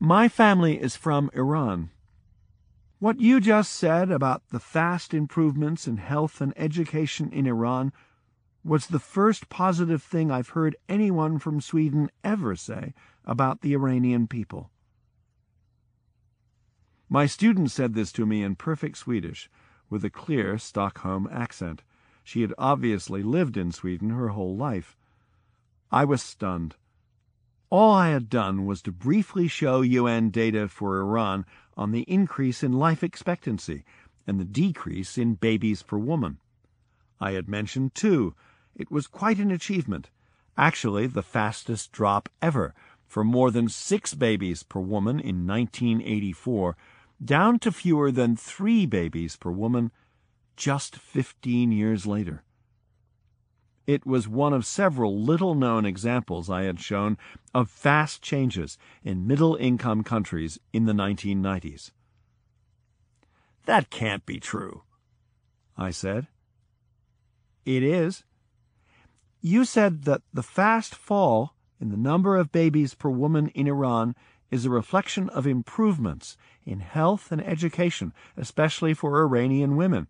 [0.00, 1.90] My family is from Iran.
[2.98, 7.92] What you just said about the fast improvements in health and education in Iran
[8.64, 12.92] was the first positive thing I've heard anyone from Sweden ever say
[13.24, 14.70] about the Iranian people.
[17.08, 19.48] My student said this to me in perfect Swedish,
[19.88, 21.82] with a clear Stockholm accent.
[22.22, 24.96] She had obviously lived in Sweden her whole life.
[25.90, 26.76] I was stunned.
[27.70, 32.62] All I had done was to briefly show UN data for Iran on the increase
[32.62, 33.84] in life expectancy
[34.26, 36.38] and the decrease in babies per woman.
[37.20, 38.34] I had mentioned, too,
[38.78, 40.08] it was quite an achievement,
[40.56, 42.74] actually the fastest drop ever,
[43.06, 46.76] from more than six babies per woman in 1984
[47.22, 49.90] down to fewer than three babies per woman
[50.56, 52.42] just 15 years later.
[53.86, 57.16] It was one of several little known examples I had shown
[57.54, 61.90] of fast changes in middle income countries in the 1990s.
[63.64, 64.82] That can't be true,
[65.76, 66.28] I said.
[67.64, 68.24] It is.
[69.40, 74.16] You said that the fast fall in the number of babies per woman in Iran
[74.50, 80.08] is a reflection of improvements in health and education, especially for Iranian women.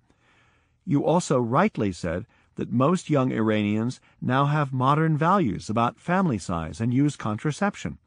[0.84, 6.80] You also rightly said that most young Iranians now have modern values about family size
[6.80, 7.98] and use contraception.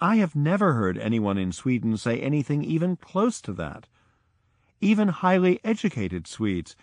[0.00, 3.86] I have never heard anyone in Sweden say anything even close to that.
[4.80, 6.74] Even highly educated Swedes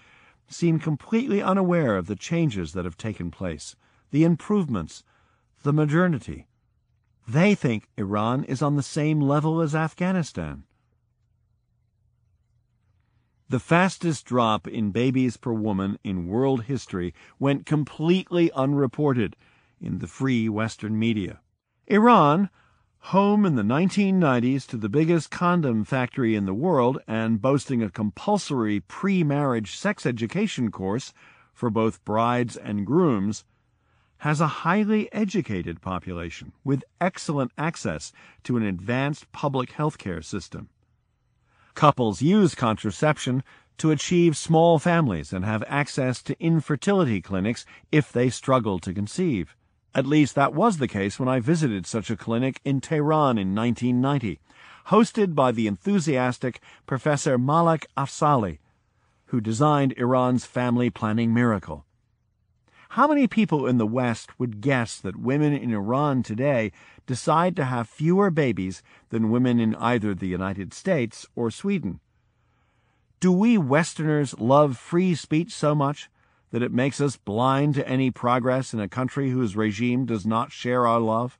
[0.47, 3.75] seem completely unaware of the changes that have taken place,
[4.11, 5.03] the improvements,
[5.63, 6.47] the modernity.
[7.27, 10.63] They think Iran is on the same level as Afghanistan.
[13.49, 19.37] The fastest drop in babies per woman in world history went completely unreported
[19.79, 21.39] in the free Western media.
[21.87, 22.49] Iran,
[22.99, 27.89] home in the 1990s to the biggest condom factory in the world and boasting a
[27.89, 31.13] compulsory pre marriage sex education course
[31.57, 33.43] for both brides and grooms,
[34.19, 38.11] has a highly educated population with excellent access
[38.43, 40.69] to an advanced public health care system.
[41.73, 43.43] Couples use contraception
[43.79, 49.55] to achieve small families and have access to infertility clinics if they struggle to conceive.
[49.97, 53.55] At least that was the case when I visited such a clinic in Tehran in
[53.55, 54.39] 1990,
[54.89, 58.59] hosted by the enthusiastic Professor Malak Afzali,
[59.25, 61.83] who designed Iran's family planning miracle.
[62.89, 66.71] How many people in the West would guess that women in Iran today
[67.07, 72.01] decide to have fewer babies than women in either the United States or Sweden?
[73.19, 76.07] Do we Westerners love free speech so much
[76.51, 80.51] that it makes us blind to any progress in a country whose regime does not
[80.51, 81.37] share our love?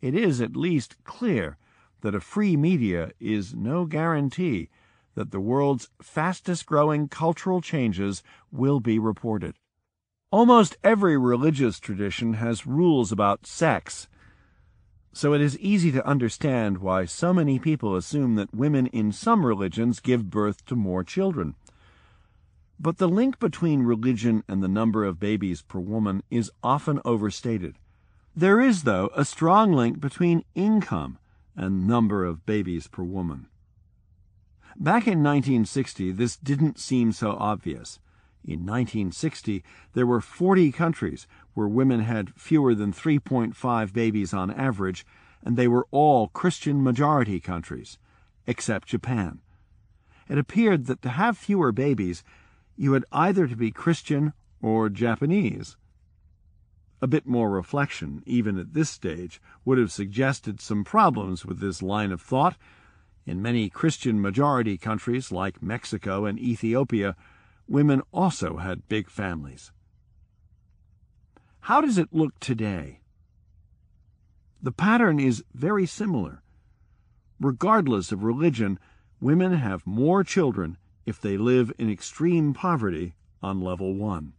[0.00, 1.56] It is at least clear
[2.00, 4.68] that a free media is no guarantee
[5.14, 9.54] that the world's fastest growing cultural changes will be reported.
[10.30, 14.08] Almost every religious tradition has rules about sex,
[15.12, 19.46] so it is easy to understand why so many people assume that women in some
[19.46, 21.54] religions give birth to more children.
[22.84, 27.78] But the link between religion and the number of babies per woman is often overstated.
[28.36, 31.16] There is, though, a strong link between income
[31.56, 33.46] and number of babies per woman.
[34.76, 38.00] Back in 1960, this didn't seem so obvious.
[38.44, 39.64] In 1960,
[39.94, 45.06] there were 40 countries where women had fewer than 3.5 babies on average,
[45.42, 47.96] and they were all Christian majority countries,
[48.46, 49.40] except Japan.
[50.28, 52.22] It appeared that to have fewer babies,
[52.76, 55.76] you had either to be Christian or Japanese.
[57.00, 61.82] A bit more reflection, even at this stage, would have suggested some problems with this
[61.82, 62.56] line of thought.
[63.26, 67.16] In many Christian majority countries like Mexico and Ethiopia,
[67.68, 69.72] women also had big families.
[71.60, 73.00] How does it look today?
[74.62, 76.42] The pattern is very similar.
[77.40, 78.78] Regardless of religion,
[79.20, 84.32] women have more children if they live in extreme poverty on level 1.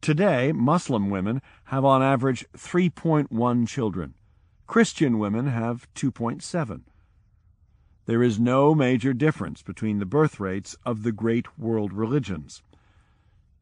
[0.00, 4.14] Today, Muslim women have on average 3.1 children.
[4.66, 6.82] Christian women have 2.7
[8.06, 12.62] there is no major difference between the birth rates of the great world religions.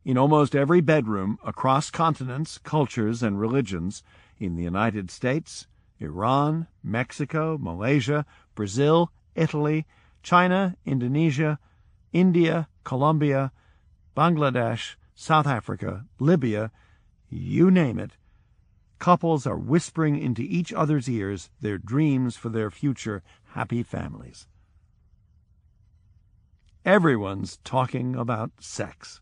[0.04, 4.02] In almost every bedroom across continents, cultures, and religions,
[4.40, 5.68] in the United States,
[6.00, 8.26] Iran, Mexico, Malaysia,
[8.56, 9.86] Brazil, Italy,
[10.22, 11.58] China, Indonesia,
[12.12, 13.52] India, Colombia,
[14.16, 16.70] Bangladesh, South Africa, Libya,
[17.28, 18.12] you name it,
[18.98, 23.22] couples are whispering into each other's ears their dreams for their future
[23.54, 24.46] happy families.
[26.84, 29.20] Everyone's talking about sex.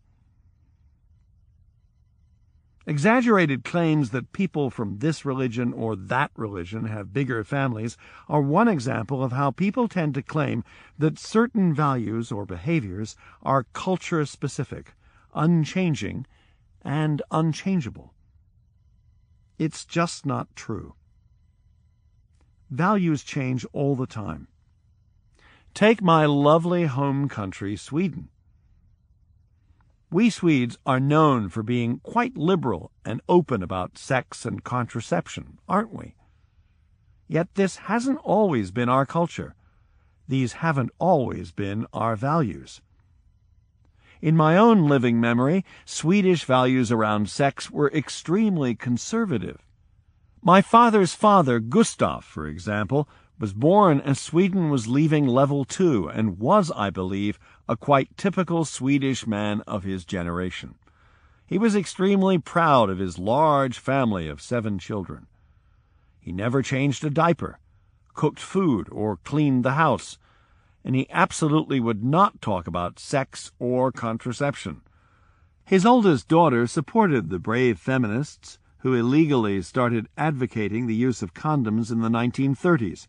[2.87, 8.69] Exaggerated claims that people from this religion or that religion have bigger families are one
[8.69, 10.65] example of how people tend to claim
[10.99, 14.95] that certain values or behaviors are culture specific,
[15.35, 16.27] unchanging,
[16.83, 18.15] and unchangeable.
[19.59, 20.95] It's just not true.
[22.71, 24.49] Values change all the time.
[25.75, 28.30] Take my lovely home country, Sweden.
[30.13, 35.95] We Swedes are known for being quite liberal and open about sex and contraception, aren't
[35.95, 36.17] we?
[37.29, 39.55] Yet this hasn't always been our culture.
[40.27, 42.83] These haven't always been our values.
[44.21, 49.65] In my own living memory, Swedish values around sex were extremely conservative.
[50.43, 53.09] My father's father, Gustav, for example,
[53.39, 57.39] was born as Sweden was leaving level two and was, I believe,
[57.71, 60.75] a quite typical Swedish man of his generation.
[61.47, 65.29] He was extremely proud of his large family of seven children.
[66.19, 67.61] He never changed a diaper,
[68.13, 70.19] cooked food, or cleaned the house,
[70.85, 74.81] and he absolutely would not talk about sex or contraception.
[75.65, 81.93] His oldest daughter supported the brave feminists who illegally started advocating the use of condoms
[81.93, 83.07] in the 1930s.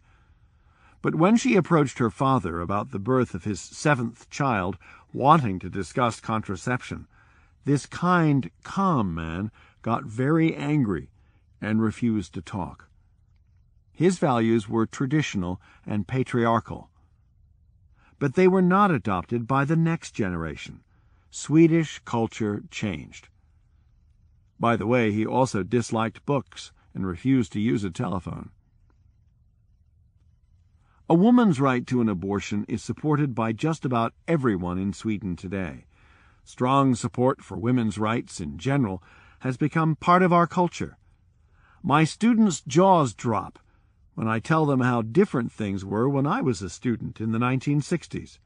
[1.01, 4.77] But when she approached her father about the birth of his seventh child,
[5.11, 7.07] wanting to discuss contraception,
[7.65, 11.09] this kind, calm man got very angry
[11.59, 12.87] and refused to talk.
[13.91, 16.89] His values were traditional and patriarchal.
[18.19, 20.81] But they were not adopted by the next generation.
[21.31, 23.29] Swedish culture changed.
[24.59, 28.51] By the way, he also disliked books and refused to use a telephone.
[31.11, 35.83] A woman's right to an abortion is supported by just about everyone in Sweden today.
[36.45, 39.03] Strong support for women's rights in general
[39.39, 40.97] has become part of our culture.
[41.83, 43.59] My students' jaws drop
[44.15, 47.39] when I tell them how different things were when I was a student in the
[47.39, 48.39] 1960s.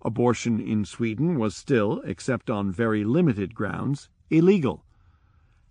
[0.00, 4.84] Abortion in Sweden was still, except on very limited grounds, illegal.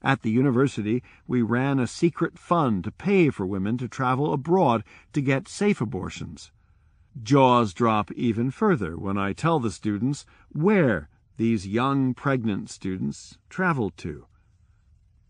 [0.08, 4.86] At the university, we ran a secret fund to pay for women to travel abroad
[5.12, 6.54] to get safe abortions.
[7.22, 13.98] Jaws drop even further when I tell the students where these young pregnant students traveled
[13.98, 14.28] to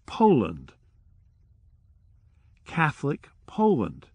[0.06, 0.74] Poland.
[2.64, 4.10] Catholic Poland.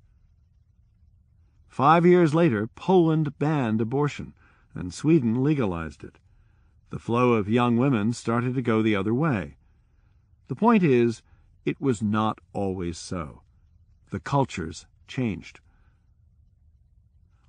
[1.66, 4.32] Five years later, Poland banned abortion,
[4.76, 6.20] and Sweden legalized it.
[6.90, 9.56] The flow of young women started to go the other way.
[10.48, 11.22] The point is,
[11.64, 13.42] it was not always so.
[14.10, 15.60] The cultures changed.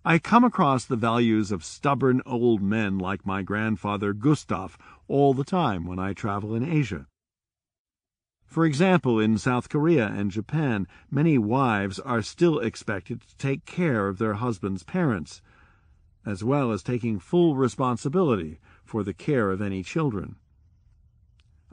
[0.05, 4.77] I come across the values of stubborn old men like my grandfather Gustav
[5.07, 7.07] all the time when I travel in Asia.
[8.45, 14.07] For example, in South Korea and Japan, many wives are still expected to take care
[14.07, 15.41] of their husband's parents,
[16.25, 20.35] as well as taking full responsibility for the care of any children.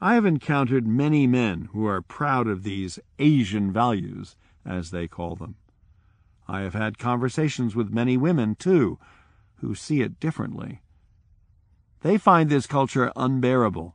[0.01, 4.35] I have encountered many men who are proud of these Asian values,
[4.65, 5.57] as they call them.
[6.49, 8.99] I have had conversations with many women, too,
[9.57, 10.81] who see it differently.
[12.01, 13.95] They find this culture unbearable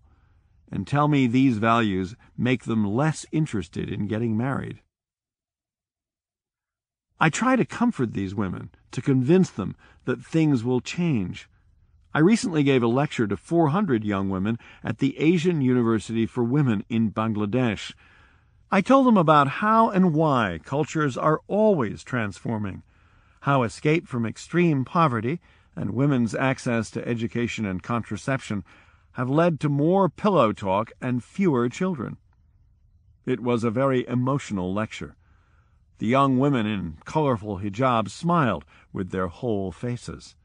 [0.72, 4.82] and tell me these values make them less interested in getting married.
[7.20, 11.50] I try to comfort these women, to convince them that things will change.
[12.16, 16.86] I recently gave a lecture to 400 young women at the Asian University for Women
[16.88, 17.92] in Bangladesh
[18.72, 22.84] I told them about how and why cultures are always transforming,
[23.42, 25.42] how escape from extreme poverty
[25.76, 28.64] and women's access to education and contraception
[29.14, 32.16] have led to more pillow talk and fewer children.
[33.26, 35.18] It was a very emotional lecture.
[35.98, 38.64] The young women in colorful hijabs smiled
[38.94, 40.38] with their whole faces.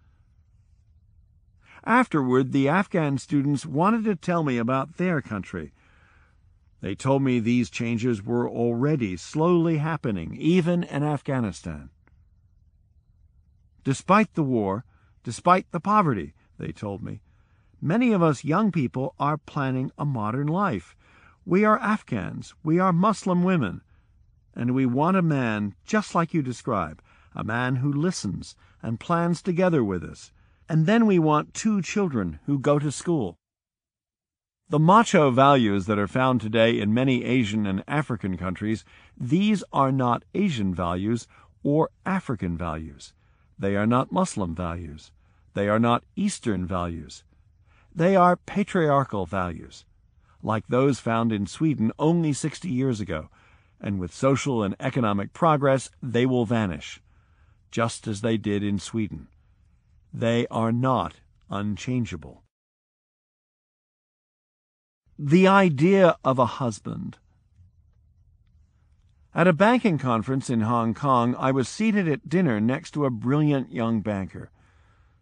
[1.84, 5.72] Afterward, the Afghan students wanted to tell me about their country
[6.80, 11.90] they told me these changes were already slowly happening, even in Afghanistan.
[13.84, 14.84] Despite the war,
[15.22, 17.20] despite the poverty, they told me,
[17.82, 20.96] many of us young people are planning a modern life.
[21.44, 23.82] We are Afghans, we are Muslim women,
[24.54, 27.02] and we want a man just like you describe,
[27.34, 30.32] a man who listens and plans together with us.
[30.70, 33.40] And then we want two children who go to school.
[34.68, 38.84] The macho values that are found today in many Asian and African countries,
[39.18, 41.26] these are not Asian values
[41.64, 43.14] or African values.
[43.58, 45.10] They are not Muslim values.
[45.54, 47.24] They are not Eastern values.
[47.92, 49.84] They are patriarchal values,
[50.40, 53.28] like those found in Sweden only 60 years ago,
[53.80, 57.02] and with social and economic progress, they will vanish,
[57.72, 59.26] just as they did in Sweden.
[60.12, 62.42] They are not unchangeable.
[65.18, 67.18] The idea of a husband.
[69.32, 73.10] At a banking conference in Hong Kong, I was seated at dinner next to a
[73.10, 74.50] brilliant young banker.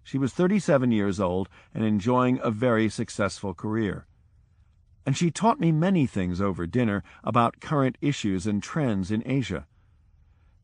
[0.03, 4.07] She was 37 years old and enjoying a very successful career.
[5.05, 9.67] And she taught me many things over dinner about current issues and trends in Asia.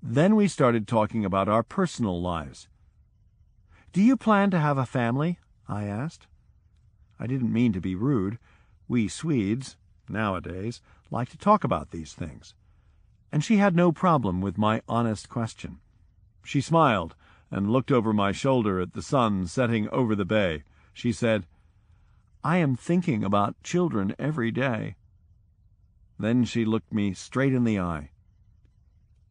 [0.03, 2.69] Then we started talking about our personal lives.
[3.95, 5.39] Do you plan to have a family?
[5.69, 6.27] I asked.
[7.21, 8.41] I didn't mean to be rude.
[8.89, 9.77] We Swedes,
[10.09, 10.81] nowadays,
[11.13, 12.55] like to talk about these things.
[13.31, 15.79] And she had no problem with my honest question.
[16.43, 17.15] She smiled
[17.53, 20.65] and looked over my shoulder at the sun setting over the bay.
[20.93, 21.47] She said,
[22.43, 24.97] I am thinking about children every day.
[26.19, 28.11] Then she looked me straight in the eye.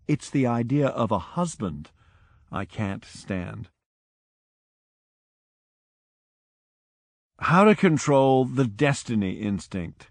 [0.07, 1.89] It's the idea of a husband
[2.49, 3.67] I can't stand.
[7.47, 10.07] How to control the destiny instinct.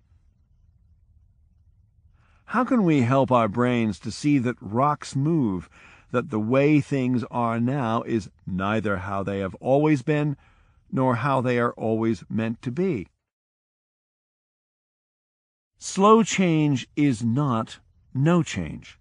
[2.44, 5.70] How can we help our brains to see that rocks move,
[6.10, 10.36] that the way things are now is neither how they have always been
[10.90, 13.08] nor how they are always meant to be?
[15.78, 17.78] Slow change is not
[18.12, 18.98] no change.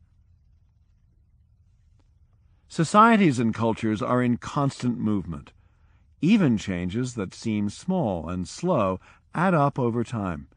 [2.70, 5.52] Societies and cultures are in constant movement.
[6.22, 9.00] Even changes that seem small and slow
[9.34, 10.48] add up over time.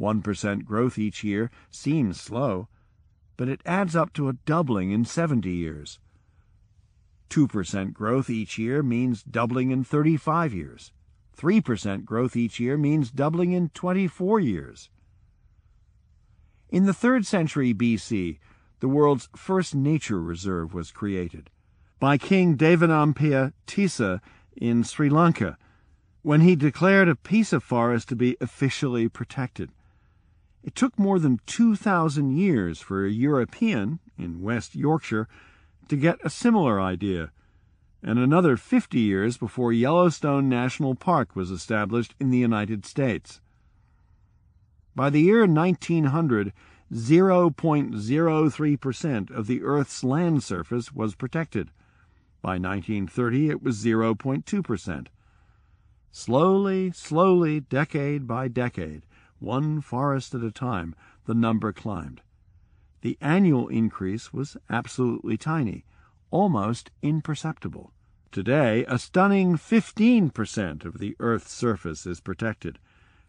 [0.00, 2.68] 1% growth each year seems slow,
[3.36, 5.98] but it adds up to a doubling in 70 years.
[7.30, 10.92] 2% growth each year means doubling in 35 years.
[11.36, 14.88] 3% growth each year means doubling in 24 years.
[16.70, 18.38] In the 3rd century BC,
[18.80, 21.50] the world's first nature reserve was created
[21.98, 24.20] by King Devanampiya Tissa
[24.56, 25.56] in Sri Lanka
[26.22, 29.70] when he declared a piece of forest to be officially protected.
[30.62, 35.28] It took more than 2,000 years for a European in West Yorkshire
[35.88, 37.30] to get a similar idea,
[38.02, 43.42] and another 50 years before Yellowstone National Park was established in the United States.
[44.96, 46.54] By the year 1900,
[46.92, 51.70] 0.03% of the Earth's land surface was protected.
[52.44, 55.06] By 1930, it was 0.2%.
[56.12, 59.06] Slowly, slowly, decade by decade,
[59.38, 62.20] one forest at a time, the number climbed.
[63.00, 65.86] The annual increase was absolutely tiny,
[66.30, 67.94] almost imperceptible.
[68.30, 72.78] Today, a stunning 15% of the Earth's surface is protected,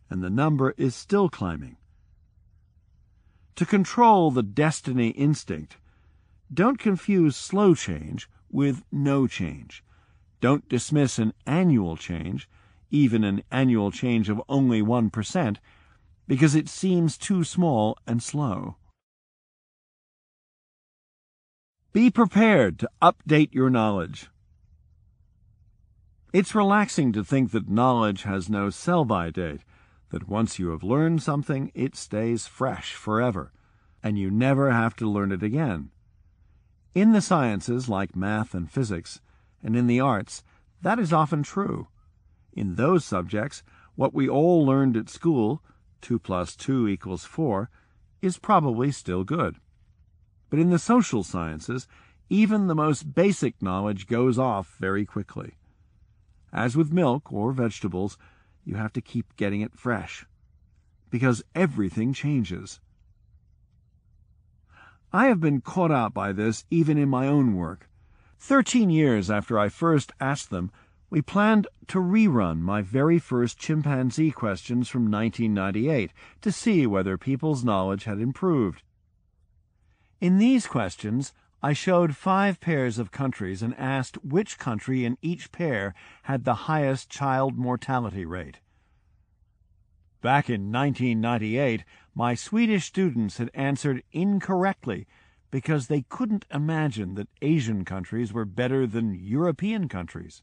[0.09, 1.78] and the number is still climbing.
[3.55, 5.78] To control the destiny instinct,
[6.53, 9.84] don't confuse slow change with no change.
[10.39, 12.47] Don't dismiss an annual change,
[12.89, 15.58] even an annual change of only 1%,
[16.26, 18.78] because it seems too small and slow.
[21.91, 24.30] Be prepared to update your knowledge.
[26.32, 29.66] It's relaxing to think that knowledge has no sell-by date,
[30.12, 33.51] that once you have learned something, it stays fresh forever,
[34.01, 35.91] and you never have to learn it again.
[36.95, 39.19] In the sciences, like math and physics,
[39.61, 40.43] and in the arts,
[40.81, 41.89] that is often true.
[42.53, 43.63] In those subjects,
[43.95, 45.61] what we all learned at school,
[45.99, 47.69] 2 plus 2 equals 4,
[48.21, 49.57] is probably still good.
[50.49, 51.85] But in the social sciences,
[52.29, 55.57] even the most basic knowledge goes off very quickly.
[56.53, 58.17] As with milk or vegetables,
[58.63, 60.25] you have to keep getting it fresh.
[61.09, 62.79] Because everything changes.
[65.16, 67.89] I have been caught out by this even in my own work.
[68.38, 70.72] Thirteen years after I first asked them,
[71.09, 76.11] we planned to rerun my very first chimpanzee questions from 1998
[76.41, 78.84] to see whether people's knowledge had improved.
[80.20, 81.32] In these questions,
[81.63, 85.93] I showed five pairs of countries and asked which country in each pair
[86.24, 88.59] had the highest child mortality rate.
[90.20, 91.86] Back in 1998,
[92.18, 95.05] my Swedish students had answered incorrectly
[95.51, 100.41] because they couldn't imagine that Asian countries were better than European countries.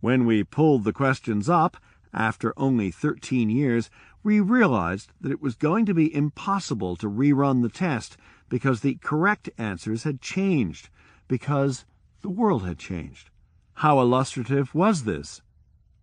[0.00, 1.78] When we pulled the questions up,
[2.12, 3.88] after only 13 years,
[4.22, 8.18] we realized that it was going to be impossible to rerun the test
[8.50, 10.90] because the correct answers had changed,
[11.28, 11.86] because
[12.20, 13.30] the world had changed.
[13.74, 15.40] How illustrative was this?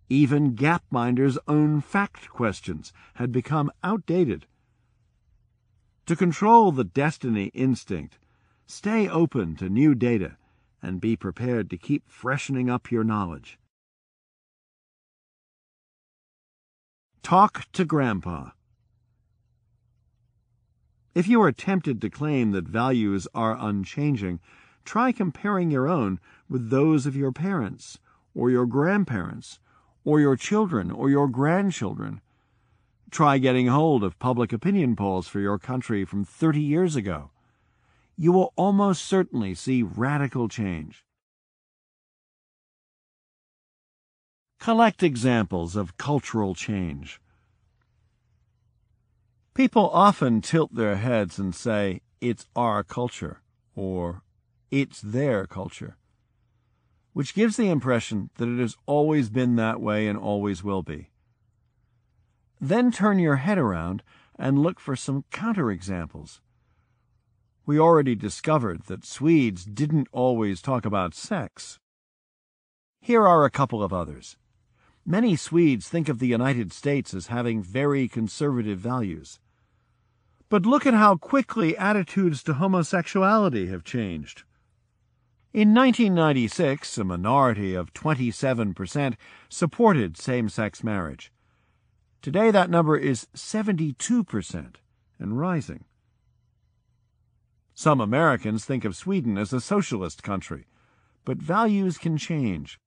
[0.08, 4.46] Even Gapminder's own fact questions had become outdated.
[6.06, 8.18] To control the destiny instinct,
[8.66, 10.36] stay open to new data
[10.82, 13.58] and be prepared to keep freshening up your knowledge.
[17.22, 18.50] Talk to Grandpa.
[21.14, 24.40] If you are tempted to claim that values are unchanging,
[24.84, 28.00] try comparing your own with those of your parents,
[28.34, 29.60] or your grandparents,
[30.04, 32.20] or your children or your grandchildren.
[33.12, 37.30] Try getting hold of public opinion polls for your country from 30 years ago.
[38.16, 41.04] You will almost certainly see radical change.
[44.58, 47.20] Collect examples of cultural change.
[49.54, 53.42] People often tilt their heads and say, it's our culture,
[53.76, 54.22] or
[54.70, 55.96] it's their culture
[57.12, 61.11] which gives the impression that it has always been that way and always will be.
[62.64, 64.04] Then turn your head around
[64.38, 66.38] and look for some counterexamples.
[67.66, 71.80] We already discovered that Swedes didn't always talk about sex.
[73.00, 74.36] Here are a couple of others.
[75.04, 79.40] Many Swedes think of the United States as having very conservative values.
[80.48, 84.44] But look at how quickly attitudes to homosexuality have changed.
[85.52, 89.16] In 1996, a minority of 27%
[89.48, 91.31] supported same sex marriage.
[92.22, 94.76] Today, that number is 72%
[95.18, 95.84] and rising.
[97.74, 100.66] Some Americans think of Sweden as a socialist country,
[101.24, 102.78] but values can change.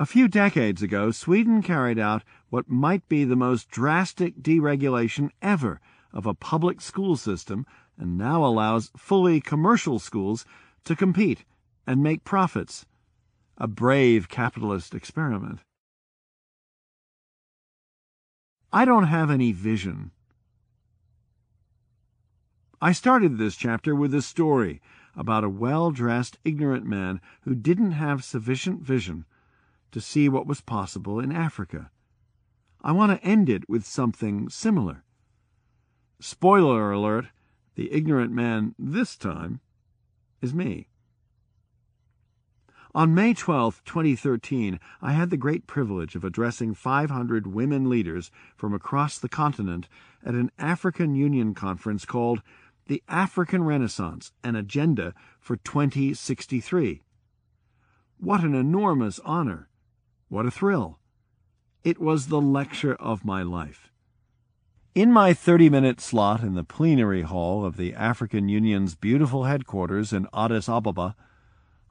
[0.00, 5.80] A few decades ago, Sweden carried out what might be the most drastic deregulation ever
[6.12, 7.64] of a public school system
[7.96, 10.44] and now allows fully commercial schools
[10.82, 11.44] to compete
[11.86, 12.86] and make profits.
[13.56, 15.60] A brave capitalist experiment.
[18.74, 20.10] I don't have any vision.
[22.82, 24.82] I started this chapter with a story
[25.14, 29.26] about a well dressed, ignorant man who didn't have sufficient vision
[29.92, 31.92] to see what was possible in Africa.
[32.82, 35.04] I want to end it with something similar.
[36.18, 37.26] Spoiler alert
[37.76, 39.60] the ignorant man this time
[40.42, 40.88] is me.
[42.96, 48.72] On May 12, 2013, I had the great privilege of addressing 500 women leaders from
[48.72, 49.88] across the continent
[50.24, 52.40] at an African Union conference called
[52.86, 57.02] The African Renaissance An Agenda for 2063.
[58.18, 59.68] What an enormous honor!
[60.28, 61.00] What a thrill!
[61.82, 63.90] It was the lecture of my life.
[64.94, 70.12] In my 30 minute slot in the plenary hall of the African Union's beautiful headquarters
[70.12, 71.16] in Addis Ababa,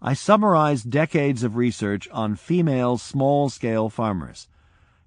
[0.06, 4.50] I summarized decades of research on female small scale farmers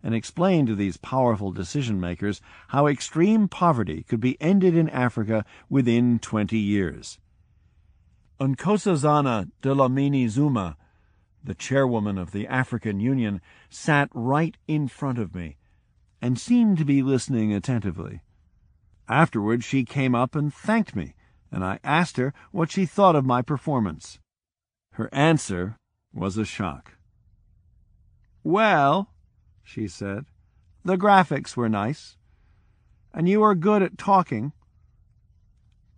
[0.03, 5.45] and explained to these powerful decision makers how extreme poverty could be ended in Africa
[5.69, 7.19] within 20 years.
[8.41, 10.79] Nkosazana Dlamini Zuma,
[11.45, 15.59] the chairwoman of the African Union, sat right in front of me
[16.23, 18.23] and seemed to be listening attentively.
[19.11, 21.15] Afterward, she came up and thanked me,
[21.53, 24.19] and I asked her what she thought of my performance.
[24.97, 25.77] Her answer
[26.15, 26.93] was a shock.
[28.43, 29.11] Well,
[29.63, 30.25] she said,
[30.87, 32.17] the graphics were nice,
[33.13, 34.55] and you are good at talking,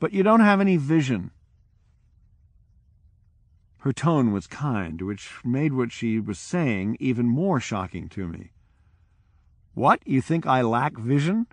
[0.00, 1.30] but you don't have any vision.
[3.82, 8.50] Her tone was kind, which made what she was saying even more shocking to me.
[9.74, 11.46] What, you think I lack vision?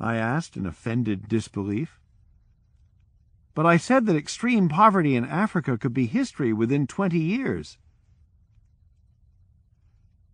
[0.00, 2.00] I asked in offended disbelief.
[3.56, 7.78] But I said that extreme poverty in Africa could be history within 20 years.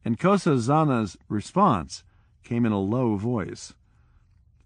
[0.04, 2.02] Nkosazana's response
[2.42, 3.74] came in a low voice,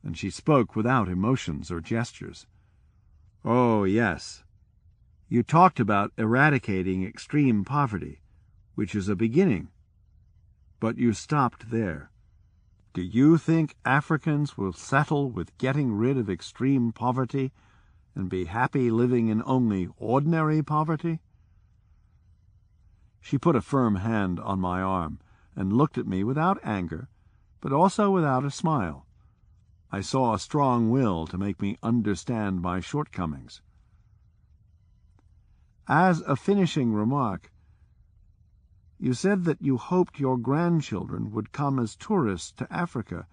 [0.03, 2.47] and she spoke without emotions or gestures.
[3.45, 4.43] Oh, yes.
[5.29, 8.23] You talked about eradicating extreme poverty,
[8.75, 9.69] which is a beginning.
[10.81, 12.11] But you stopped there.
[12.95, 17.53] Do you think Africans will settle with getting rid of extreme poverty
[18.17, 21.21] and be happy living in only ordinary poverty?
[23.21, 25.21] She put a firm hand on my arm
[25.55, 27.09] and looked at me without anger,
[27.61, 29.07] but also without a smile.
[29.93, 33.63] I saw a strong will to make me understand my shortcomings.
[35.87, 37.53] As a finishing remark,
[38.99, 43.27] you said that you hoped your grandchildren would come as tourists to Africa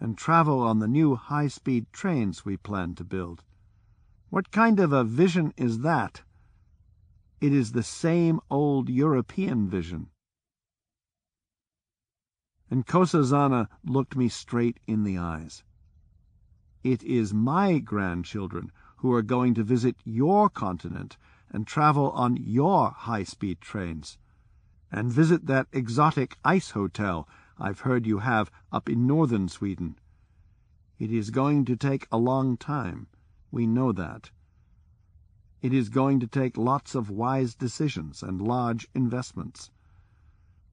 [0.00, 3.42] and travel on the new high-speed trains we plan to build.
[4.30, 6.22] What kind of a vision is that?
[7.40, 10.10] It is the same old European vision.
[12.70, 15.64] Nkosazana looked me straight in the eyes.
[16.84, 21.16] It is my grandchildren who are going to visit your continent
[21.50, 24.18] and travel on your high-speed trains,
[24.92, 27.26] and visit that exotic ice hotel
[27.58, 29.98] I've heard you have up in northern Sweden.
[30.98, 33.06] It is going to take a long time
[33.50, 34.30] we know that.
[35.60, 39.70] It is going to take lots of wise decisions and large investments.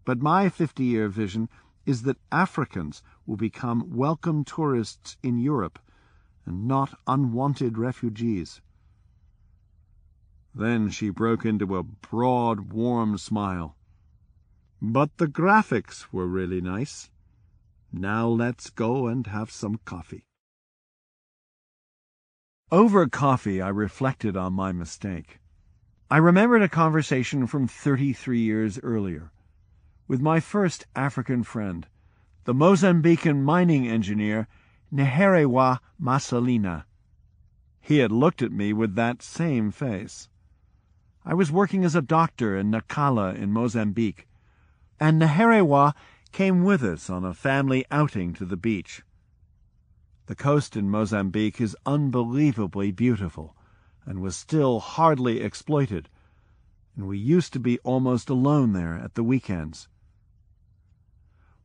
[0.04, 1.50] But my 50-year vision
[1.86, 5.80] is that Africans will become welcome tourists in Europe
[6.46, 8.62] and not unwanted refugees.
[10.54, 13.76] Then she broke into a broad, warm smile.
[14.82, 17.10] But the graphics were really nice.
[17.92, 20.26] Now let's go and have some coffee.
[22.72, 25.40] Over coffee, I reflected on my mistake.
[26.10, 29.32] I remembered a conversation from 33 years earlier
[30.08, 31.86] with my first African friend,
[32.46, 34.48] the Mozambican mining engineer
[34.92, 36.86] Neherewa Masalina.
[37.82, 40.28] He had looked at me with that same face.
[41.24, 44.28] I was working as a doctor in Nacala in Mozambique,
[45.00, 45.94] and Neherewa
[46.32, 49.04] came with us on a family outing to the beach.
[50.28, 53.56] The coast in Mozambique is unbelievably beautiful,
[54.06, 56.10] and was still hardly exploited,
[56.96, 59.88] and we used to be almost alone there at the weekends.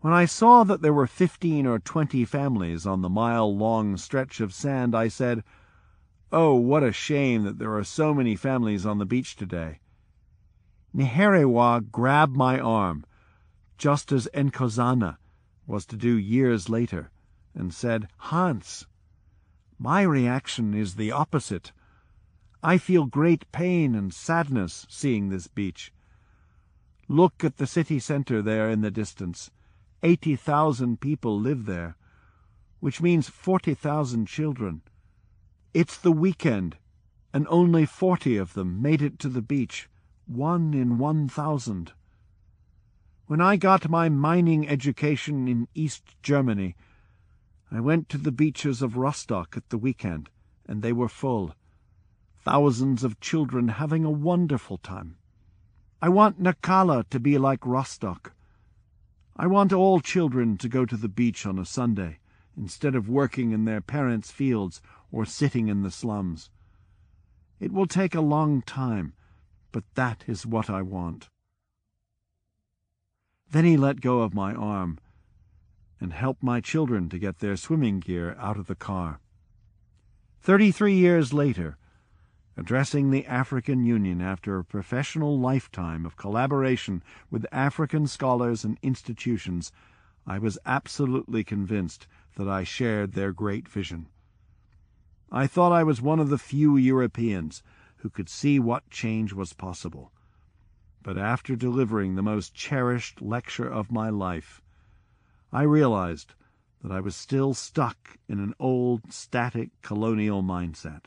[0.01, 4.53] When I saw that there were fifteen or twenty families on the mile-long stretch of
[4.53, 5.43] sand, I said,
[6.33, 9.81] Oh, what a shame that there are so many families on the beach today.
[10.95, 13.05] Neherewa grabbed my arm,
[13.79, 15.17] just as Nkosazana
[15.67, 17.11] was to do years later,
[17.55, 18.87] and said, Hans,
[19.79, 21.73] my reaction is the opposite.
[22.63, 25.93] I feel great pain and sadness seeing this beach.
[27.09, 29.51] Look at the city centre there in the distance.
[30.03, 31.97] Eighty thousand people live there,
[32.81, 34.83] which means forty thousand children.
[35.73, 36.77] It's the weekend,
[37.33, 39.89] and only forty of them made it to the beach,
[40.27, 41.93] one in one thousand.
[43.27, 46.77] When I got my mining education in East Germany,
[47.73, 50.29] I went to the beaches of Rostock at the weekend,
[50.67, 51.55] and they were full
[52.43, 55.17] thousands of children having a wonderful time.
[56.01, 58.33] I want Nacala to be like Rostock.
[59.37, 62.19] I want all children to go to the beach on a Sunday,
[62.57, 64.81] instead of working in their parents' fields
[65.13, 66.51] or sitting in the slums.
[67.59, 69.13] It will take a long time,
[69.71, 71.29] but that is what I want.
[73.51, 74.99] Then he let go of my arm
[76.01, 79.21] and helped my children to get their swimming gear out of the car.
[80.41, 81.77] Thirty-three years later,
[82.57, 89.71] addressing the African Union after a professional lifetime of collaboration with African scholars and institutions,
[90.27, 94.07] I was absolutely convinced that I shared their great vision.
[95.31, 97.63] I thought I was one of the few Europeans
[97.99, 100.13] who could see what change was possible.
[101.03, 104.63] But after delivering the most cherished lecture of my life,
[105.53, 106.35] I realized
[106.83, 111.07] that I was still stuck in an old, static colonial mindset.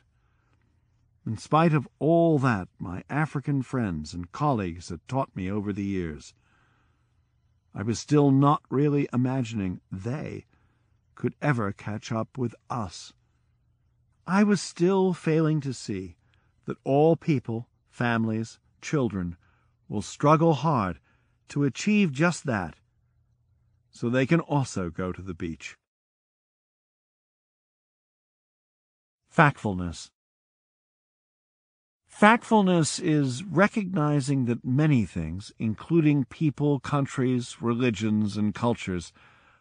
[1.26, 5.86] In spite of all that my African friends and colleagues had taught me over the
[5.86, 6.34] years,
[7.74, 10.46] I was still not really imagining they
[11.16, 13.14] could ever catch up with us.
[14.28, 16.18] I was still failing to see
[16.66, 19.38] that all people, families, children
[19.88, 21.00] will struggle hard
[21.50, 22.76] to achieve just that,
[23.94, 25.78] so they can also go to the beach.
[29.36, 30.10] Factfulness
[32.12, 39.12] Factfulness is recognizing that many things, including people, countries, religions, and cultures,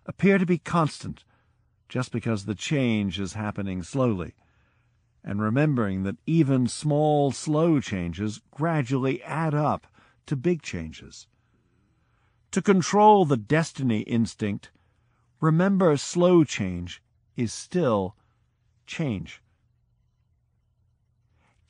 [0.04, 1.24] appear to be constant
[1.88, 4.34] just because the change is happening slowly,
[5.24, 9.86] and remembering that even small, slow changes gradually add up
[10.26, 11.26] to big changes.
[12.52, 14.70] To control the destiny instinct,
[15.40, 17.02] remember slow change
[17.36, 18.14] is still
[18.86, 19.42] change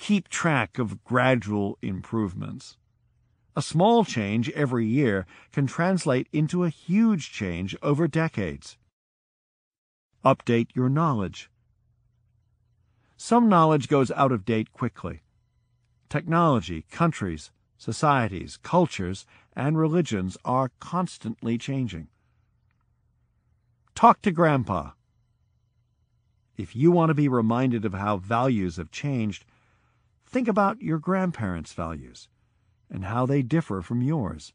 [0.02, 2.76] keep track of gradual improvements.
[3.54, 8.76] A small change every year can translate into a huge change over decades.
[10.24, 11.52] Update your knowledge.
[13.16, 15.22] Some knowledge goes out of date quickly.
[16.08, 17.52] Technology, countries,
[17.82, 19.26] societies, cultures,
[19.56, 22.08] and religions are constantly changing.
[23.94, 24.90] Talk to Grandpa.
[26.56, 29.44] If you want to be reminded of how values have changed,
[30.32, 32.26] Think about your grandparents' values
[32.88, 34.54] and how they differ from yours.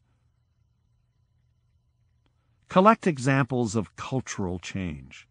[2.68, 5.28] Collect examples of cultural change.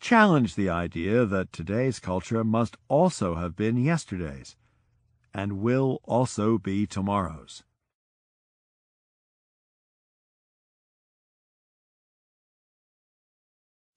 [0.00, 4.56] Challenge the idea that today's culture must also have been yesterday's
[5.34, 7.62] and will also be tomorrow's.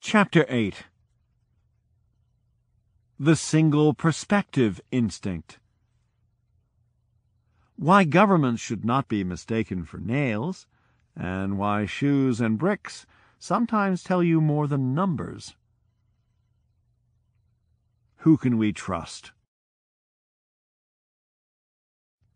[0.02, 0.84] Chapter 8
[3.20, 5.58] the single perspective instinct.
[7.78, 10.68] Why governments should not be mistaken for nails,
[11.16, 13.06] and why shoes and bricks
[13.40, 15.56] sometimes tell you more than numbers.
[18.18, 19.32] Who can we trust?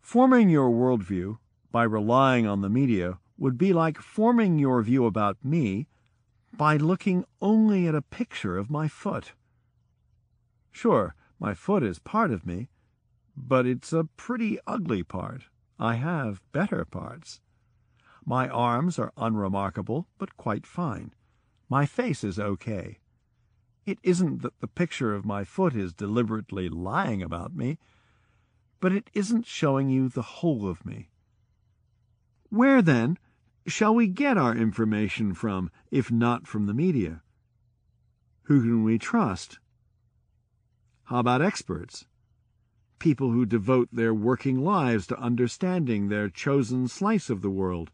[0.09, 1.37] Forming your worldview
[1.71, 5.87] by relying on the media would be like forming your view about me
[6.51, 9.33] by looking only at a picture of my foot.
[10.71, 12.69] Sure, my foot is part of me,
[13.37, 15.43] but it's a pretty ugly part.
[15.77, 17.39] I have better parts.
[18.25, 21.13] My arms are unremarkable, but quite fine.
[21.69, 22.97] My face is okay.
[23.85, 27.77] It isn't that the picture of my foot is deliberately lying about me,
[28.79, 31.09] but it isn't showing you the whole of me.
[32.49, 33.17] Where, then,
[33.67, 37.21] shall we get our information from, if not from the media?
[38.43, 39.59] Who can we trust?
[41.03, 42.05] How about experts?
[42.97, 47.91] People who devote their working lives to understanding their chosen slice of the world.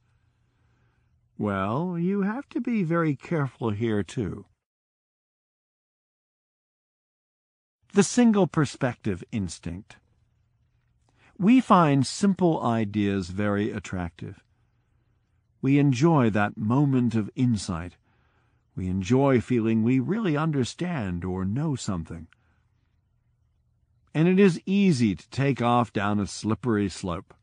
[1.38, 4.46] Well, you have to be very careful here, too.
[7.94, 9.98] The single perspective instinct.
[11.38, 14.42] We find simple ideas very attractive.
[15.62, 17.98] We enjoy that moment of insight.
[18.76, 22.28] We enjoy feeling we really understand or know something.
[24.14, 27.34] And it is easy to take off down a slippery slope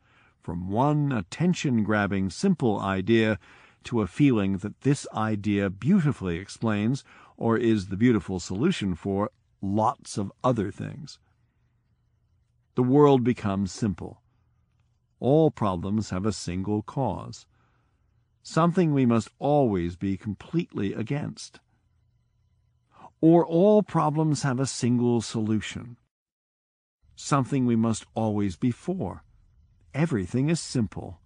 [0.41, 3.39] from one attention grabbing simple idea
[3.85, 7.05] to a feeling that this idea beautifully explains
[7.37, 9.31] or is the beautiful solution for
[9.61, 11.19] lots of other things.
[12.75, 14.23] The world becomes simple.
[15.21, 17.47] All problems have a single cause,
[18.43, 21.61] something we must always be completely against.
[23.21, 25.97] Or all problems have a single solution,
[27.15, 29.23] something we must always be for.
[29.95, 31.21] Everything is simple.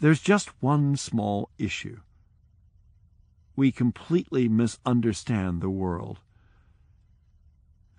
[0.00, 2.00] There's just one small issue.
[3.54, 6.20] We completely misunderstand the world.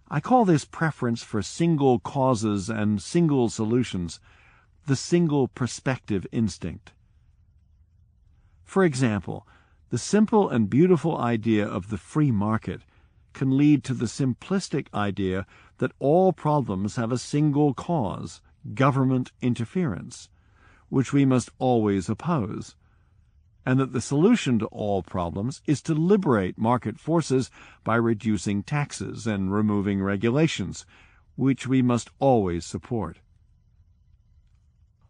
[0.09, 4.19] I call this preference for single causes and single solutions
[4.85, 6.93] the single perspective instinct.
[8.63, 9.45] For example,
[9.89, 12.81] the simple and beautiful idea of the free market
[13.33, 15.45] can lead to the simplistic idea
[15.77, 18.41] that all problems have a single cause,
[18.73, 20.29] government interference
[20.89, 22.75] which we must always oppose,
[23.67, 27.51] and that the solution to all problems is to liberate market forces
[27.83, 30.85] by reducing taxes and removing regulations,
[31.35, 33.19] which we must always support.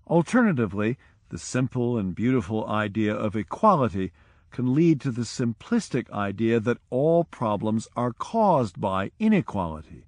[0.08, 0.98] Alternatively,
[1.30, 4.12] the simple and beautiful idea of equality
[4.50, 10.08] can lead to the simplistic idea that all problems are caused by inequality,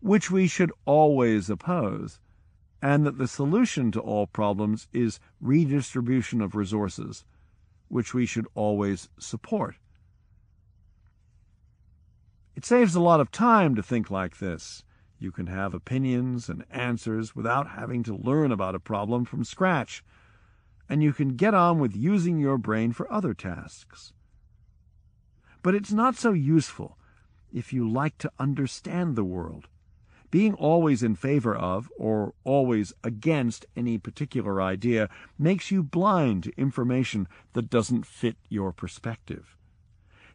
[0.00, 2.18] which we should always oppose,
[2.80, 7.26] and that the solution to all problems is redistribution of resources,
[7.88, 9.76] which we should always support.
[12.56, 14.84] It saves a lot of time to think like this.
[15.18, 20.04] You can have opinions and answers without having to learn about a problem from scratch,
[20.88, 24.12] and you can get on with using your brain for other tasks.
[25.62, 26.98] But it's not so useful
[27.52, 29.68] if you like to understand the world
[30.34, 35.08] being always in favor of or always against any particular idea
[35.38, 39.56] makes you blind to information that doesn't fit your perspective.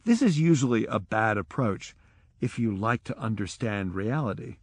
[0.05, 1.97] This is usually a bad approach
[2.39, 4.55] if you like to understand reality.